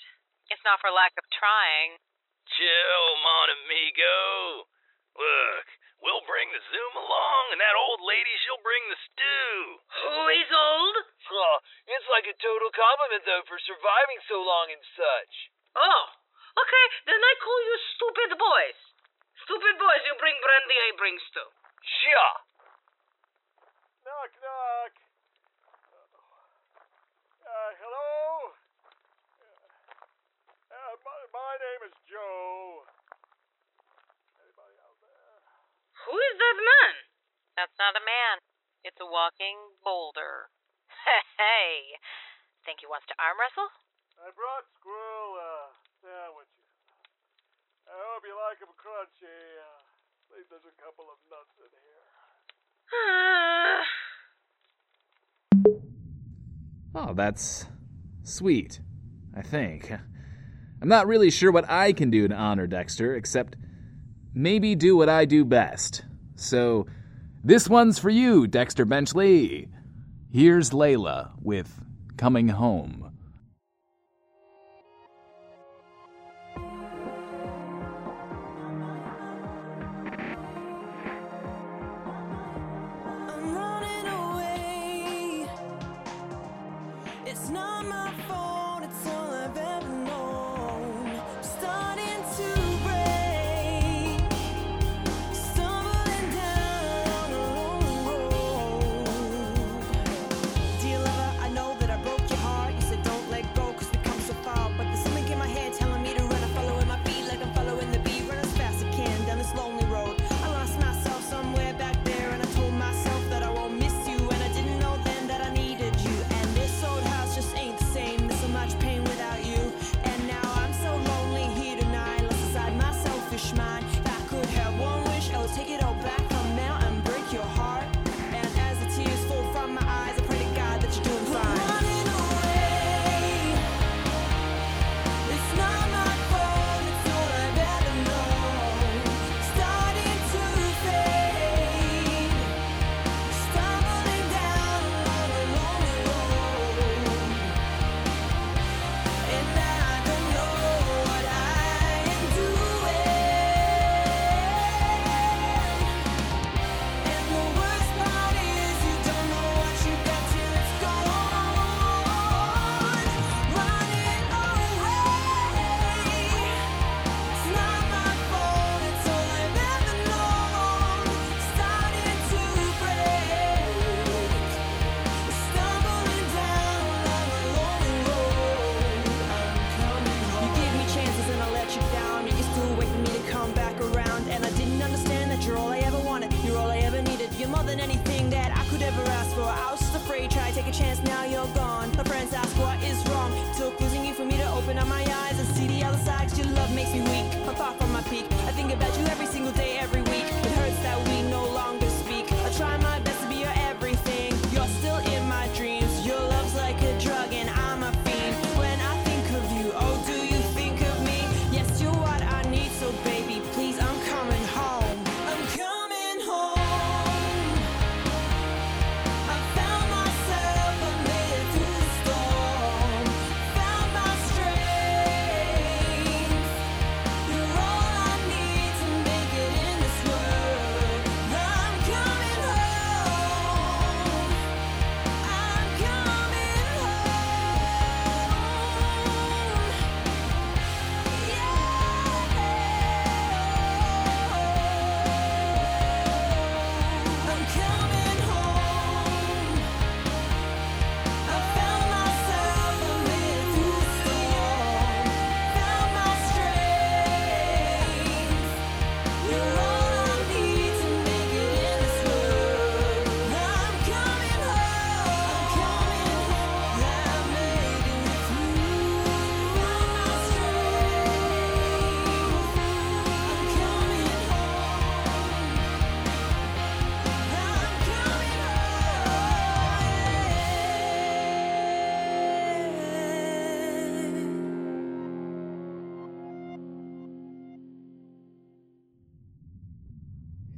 It's 0.47 0.63
not 0.63 0.79
for 0.79 0.95
lack 0.95 1.11
of 1.19 1.27
trying. 1.35 1.99
Chill, 2.47 3.07
mon 3.19 3.51
amigo. 3.51 4.71
Look, 5.19 5.67
we'll 6.03 6.27
bring 6.27 6.51
the 6.51 6.63
Zoom 6.69 6.95
along, 6.99 7.43
and 7.55 7.61
that 7.63 7.79
old 7.79 8.03
lady, 8.03 8.35
she'll 8.43 8.61
bring 8.61 8.83
the 8.91 8.99
stew. 9.09 9.55
Who 10.03 10.17
is 10.35 10.51
old? 10.51 10.97
Oh, 11.33 11.57
it's 11.89 12.09
like 12.13 12.27
a 12.29 12.37
total 12.43 12.69
compliment, 12.75 13.23
though, 13.25 13.47
for 13.47 13.57
surviving 13.63 14.21
so 14.27 14.43
long 14.43 14.69
and 14.75 14.83
such. 14.99 15.35
Oh, 15.79 16.05
okay, 16.59 16.87
then 17.09 17.17
I 17.23 17.33
call 17.41 17.61
you 17.65 17.77
stupid 17.97 18.31
boys. 18.37 18.79
Stupid 19.47 19.75
boys, 19.81 20.03
you 20.05 20.15
bring 20.21 20.37
brandy, 20.43 20.77
I 20.77 20.91
bring 20.99 21.17
stew. 21.31 21.49
Sure. 21.83 22.35
Knock, 24.05 24.31
knock. 24.43 24.93
Uh, 27.43 27.73
hello? 27.79 28.09
Uh, 30.73 30.95
my, 31.05 31.17
my 31.37 31.53
name 31.61 31.83
is 31.85 31.95
Joe. 32.09 32.87
Anybody 34.41 34.77
out 34.81 34.97
there? 35.05 35.37
Who 36.07 36.15
is 36.19 36.37
that 36.39 36.57
man? 36.59 36.95
That's 37.57 37.77
not 37.79 37.95
a 37.95 38.03
man. 38.03 38.43
It's 38.83 38.99
a 38.99 39.07
walking 39.07 39.79
boulder. 39.85 40.51
Hey, 41.35 41.99
think 42.63 42.79
he 42.79 42.87
wants 42.87 43.07
to 43.11 43.17
arm 43.19 43.35
wrestle? 43.35 43.67
I 44.23 44.31
brought 44.39 44.63
Squirrel 44.79 45.35
uh, 45.35 45.75
sandwiches. 45.99 46.71
I 47.91 47.99
hope 47.99 48.23
you 48.23 48.39
like 48.39 48.63
them 48.63 48.71
crunchy. 48.79 49.27
Uh, 49.27 49.83
at 50.31 50.39
least 50.39 50.49
there's 50.51 50.71
a 50.71 50.77
couple 50.79 51.11
of 51.11 51.19
nuts 51.27 51.59
in 51.59 51.71
here. 51.75 52.07
Oh, 56.95 57.15
that's 57.15 57.65
sweet, 58.23 58.79
I 59.35 59.41
think. 59.41 59.91
I'm 60.83 60.89
not 60.89 61.07
really 61.07 61.31
sure 61.31 61.51
what 61.51 61.65
I 61.71 61.95
can 61.95 62.11
do 62.11 62.29
to 62.29 62.35
honor 62.35 62.67
Dexter, 62.67 63.17
except 63.17 63.57
maybe 64.35 64.75
do 64.75 64.97
what 64.97 65.09
I 65.09 65.25
do 65.25 65.45
best. 65.45 66.05
So, 66.37 66.87
this 67.45 67.69
one's 67.69 67.99
for 67.99 68.11
you, 68.11 68.47
Dexter 68.47 68.85
Benchley. 68.85 69.69
Here's 70.31 70.71
Layla 70.71 71.33
with 71.43 71.83
Coming 72.17 72.49
Home. 72.49 73.02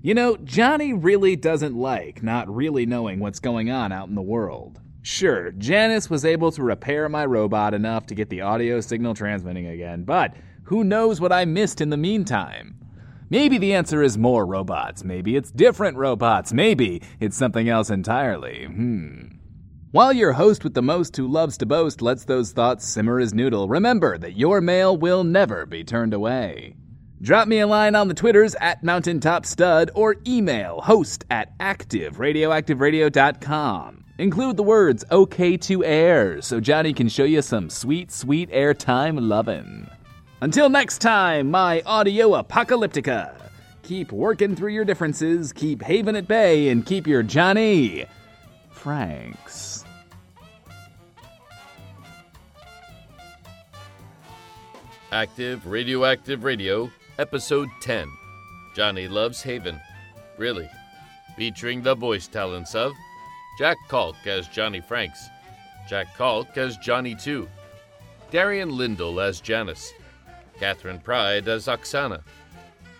You 0.04 0.12
know, 0.12 0.36
Johnny 0.36 0.92
really 0.92 1.34
doesn't 1.34 1.74
like 1.74 2.22
not 2.22 2.54
really 2.54 2.84
knowing 2.84 3.20
what's 3.20 3.40
going 3.40 3.70
on 3.70 3.90
out 3.90 4.06
in 4.06 4.14
the 4.14 4.20
world. 4.20 4.78
Sure, 5.00 5.50
Janice 5.52 6.10
was 6.10 6.26
able 6.26 6.52
to 6.52 6.62
repair 6.62 7.08
my 7.08 7.24
robot 7.24 7.72
enough 7.72 8.04
to 8.08 8.14
get 8.14 8.28
the 8.28 8.42
audio 8.42 8.82
signal 8.82 9.14
transmitting 9.14 9.66
again, 9.66 10.04
but 10.04 10.34
who 10.64 10.84
knows 10.84 11.22
what 11.22 11.32
I 11.32 11.46
missed 11.46 11.80
in 11.80 11.88
the 11.88 11.96
meantime? 11.96 12.76
Maybe 13.30 13.56
the 13.56 13.72
answer 13.72 14.02
is 14.02 14.18
more 14.18 14.44
robots. 14.44 15.02
Maybe 15.02 15.36
it's 15.36 15.50
different 15.50 15.96
robots. 15.96 16.52
Maybe 16.52 17.00
it's 17.18 17.38
something 17.38 17.70
else 17.70 17.88
entirely. 17.88 18.66
Hmm. 18.66 19.38
While 19.90 20.12
your 20.12 20.34
host 20.34 20.64
with 20.64 20.74
the 20.74 20.82
most 20.82 21.16
who 21.16 21.26
loves 21.26 21.56
to 21.56 21.66
boast 21.66 22.02
lets 22.02 22.26
those 22.26 22.52
thoughts 22.52 22.86
simmer 22.86 23.20
as 23.20 23.32
noodle, 23.32 23.68
remember 23.68 24.18
that 24.18 24.36
your 24.36 24.60
mail 24.60 24.94
will 24.94 25.24
never 25.24 25.64
be 25.64 25.82
turned 25.82 26.12
away. 26.12 26.76
Drop 27.24 27.48
me 27.48 27.58
a 27.60 27.66
line 27.66 27.94
on 27.94 28.08
the 28.08 28.14
Twitters 28.14 28.54
at 28.56 28.84
Mountaintop 28.84 29.46
Stud 29.46 29.90
or 29.94 30.16
email 30.26 30.82
host 30.82 31.24
at 31.30 31.56
activeradioactiveradio.com. 31.58 34.04
Include 34.18 34.58
the 34.58 34.62
words 34.62 35.06
OK 35.10 35.56
to 35.56 35.82
air 35.86 36.42
so 36.42 36.60
Johnny 36.60 36.92
can 36.92 37.08
show 37.08 37.24
you 37.24 37.40
some 37.40 37.70
sweet, 37.70 38.12
sweet 38.12 38.50
airtime 38.50 39.26
lovin'. 39.26 39.88
Until 40.42 40.68
next 40.68 40.98
time, 40.98 41.50
my 41.50 41.80
audio 41.86 42.42
apocalyptica. 42.42 43.34
Keep 43.82 44.12
working 44.12 44.54
through 44.54 44.72
your 44.72 44.84
differences, 44.84 45.50
keep 45.50 45.80
Haven 45.80 46.16
at 46.16 46.28
bay, 46.28 46.68
and 46.68 46.84
keep 46.84 47.06
your 47.06 47.22
Johnny 47.22 48.04
Franks. 48.68 49.82
Active 55.10 55.66
Radioactive 55.66 56.44
Radio, 56.44 56.90
Episode 57.16 57.70
10 57.80 58.10
Johnny 58.74 59.06
Loves 59.06 59.40
Haven. 59.40 59.80
Really? 60.36 60.68
Featuring 61.36 61.80
the 61.80 61.94
voice 61.94 62.26
talents 62.26 62.74
of 62.74 62.92
Jack 63.56 63.76
Kalk 63.88 64.16
as 64.26 64.48
Johnny 64.48 64.80
Franks, 64.80 65.28
Jack 65.88 66.08
Kalk 66.16 66.58
as 66.58 66.76
Johnny 66.78 67.14
2, 67.14 67.48
Darian 68.32 68.76
Lindell 68.76 69.20
as 69.20 69.40
Janice, 69.40 69.92
Catherine 70.58 70.98
Pride 70.98 71.46
as 71.46 71.66
Oksana, 71.66 72.20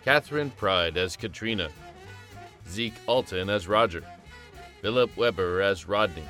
Catherine 0.05 0.51
Pride 0.51 0.97
as 0.97 1.17
Katrina, 1.17 1.69
Zeke 2.69 2.95
Alton 3.07 3.51
as 3.51 3.67
Roger, 3.67 4.05
Philip 4.81 5.17
Weber 5.17 5.61
as 5.61 5.89
Rodney, 5.89 6.23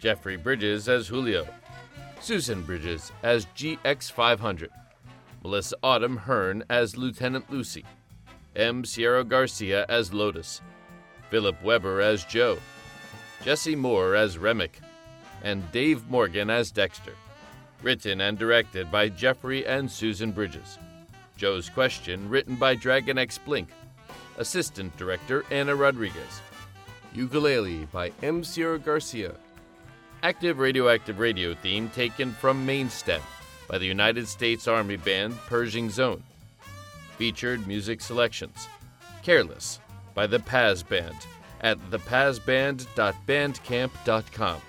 Jeffrey 0.00 0.36
Bridges 0.36 0.88
as 0.88 1.06
Julio, 1.06 1.46
Susan 2.20 2.62
Bridges 2.62 3.12
as 3.22 3.46
GX500, 3.56 4.70
Melissa 5.46 5.76
Autumn 5.80 6.16
Hearn 6.16 6.64
as 6.68 6.96
Lieutenant 6.96 7.48
Lucy, 7.48 7.84
M. 8.56 8.84
Sierra 8.84 9.22
Garcia 9.22 9.86
as 9.88 10.12
Lotus, 10.12 10.60
Philip 11.30 11.62
Weber 11.62 12.00
as 12.00 12.24
Joe, 12.24 12.58
Jesse 13.44 13.76
Moore 13.76 14.16
as 14.16 14.38
Remick, 14.38 14.80
and 15.44 15.70
Dave 15.70 16.10
Morgan 16.10 16.50
as 16.50 16.72
Dexter. 16.72 17.12
Written 17.80 18.22
and 18.22 18.36
directed 18.36 18.90
by 18.90 19.08
Jeffrey 19.08 19.64
and 19.64 19.88
Susan 19.88 20.32
Bridges. 20.32 20.80
Joe's 21.36 21.70
Question, 21.70 22.28
written 22.28 22.56
by 22.56 22.74
Dragon 22.74 23.16
X 23.16 23.38
Blink. 23.38 23.68
Assistant 24.38 24.96
Director 24.96 25.44
Anna 25.52 25.76
Rodriguez. 25.76 26.40
Ukulele 27.14 27.86
by 27.92 28.10
M. 28.20 28.42
Sierra 28.42 28.80
Garcia. 28.80 29.32
Active 30.24 30.58
Radioactive 30.58 31.20
Radio 31.20 31.54
theme 31.54 31.88
taken 31.90 32.32
from 32.32 32.66
Main 32.66 32.90
Step 32.90 33.22
by 33.68 33.78
the 33.78 33.86
United 33.86 34.28
States 34.28 34.68
Army 34.68 34.96
Band 34.96 35.36
Pershing's 35.46 35.98
Own. 35.98 36.22
Featured 37.16 37.66
music 37.66 38.00
selections 38.00 38.68
Careless 39.22 39.80
by 40.14 40.26
the 40.26 40.40
Paz 40.40 40.82
Band 40.82 41.16
at 41.62 41.78
thepazband.bandcamp.com. 41.90 44.60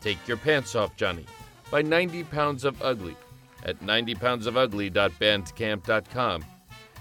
Take 0.00 0.26
Your 0.26 0.38
Pants 0.38 0.74
Off, 0.74 0.96
Johnny 0.96 1.26
by 1.70 1.82
90 1.82 2.24
Pounds 2.24 2.64
of 2.64 2.82
Ugly 2.82 3.14
at 3.64 3.78
90poundsofugly.bandcamp.com. 3.80 6.44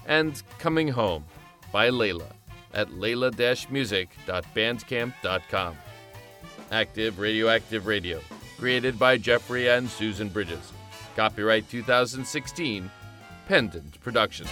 And 0.05 0.43
Coming 0.57 0.87
Home 0.89 1.23
by 1.71 1.89
Layla 1.89 2.33
at 2.73 2.89
layla-music.bandcamp.com. 2.89 5.77
Active 6.71 7.17
Radioactive 7.19 7.87
Radio, 7.87 8.19
created 8.59 8.99
by 8.99 9.17
Jeffrey 9.17 9.69
and 9.69 9.89
Susan 9.89 10.29
Bridges. 10.29 10.71
Copyright 11.15 11.69
2016, 11.69 12.89
Pendant 13.47 13.99
Productions. 14.01 14.49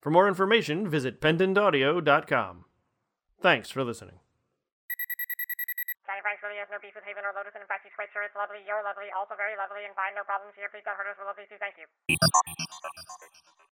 For 0.00 0.10
more 0.10 0.28
information, 0.28 0.88
visit 0.88 1.20
pendantaudio.com. 1.20 2.64
Thanks 3.40 3.70
for 3.70 3.84
listening. 3.84 4.16
Johnny 6.06 6.22
Franks 6.24 6.42
really 6.42 6.56
has 6.56 6.68
no 6.72 6.80
beef 6.80 6.96
with 6.96 7.04
Haven 7.04 7.22
or 7.24 7.36
Lotus, 7.36 7.52
and 7.54 7.60
in 7.62 7.68
fact, 7.68 7.84
he's 7.84 7.92
quite 7.94 8.08
sure 8.12 8.24
it's 8.24 8.34
lovely. 8.34 8.64
You're 8.64 8.82
lovely, 8.82 9.12
also 9.12 9.36
very 9.36 9.56
lovely, 9.60 9.84
and 9.84 9.92
fine, 9.94 10.16
no 10.16 10.24
problems 10.24 10.56
here. 10.56 10.72
Please 10.72 10.84
don't 10.88 10.96
hurt 10.96 11.12
us. 11.12 11.20
We're 11.20 11.28
lovely 11.28 11.44
too. 11.46 11.60
Thank 11.60 11.76
you. 11.76 11.86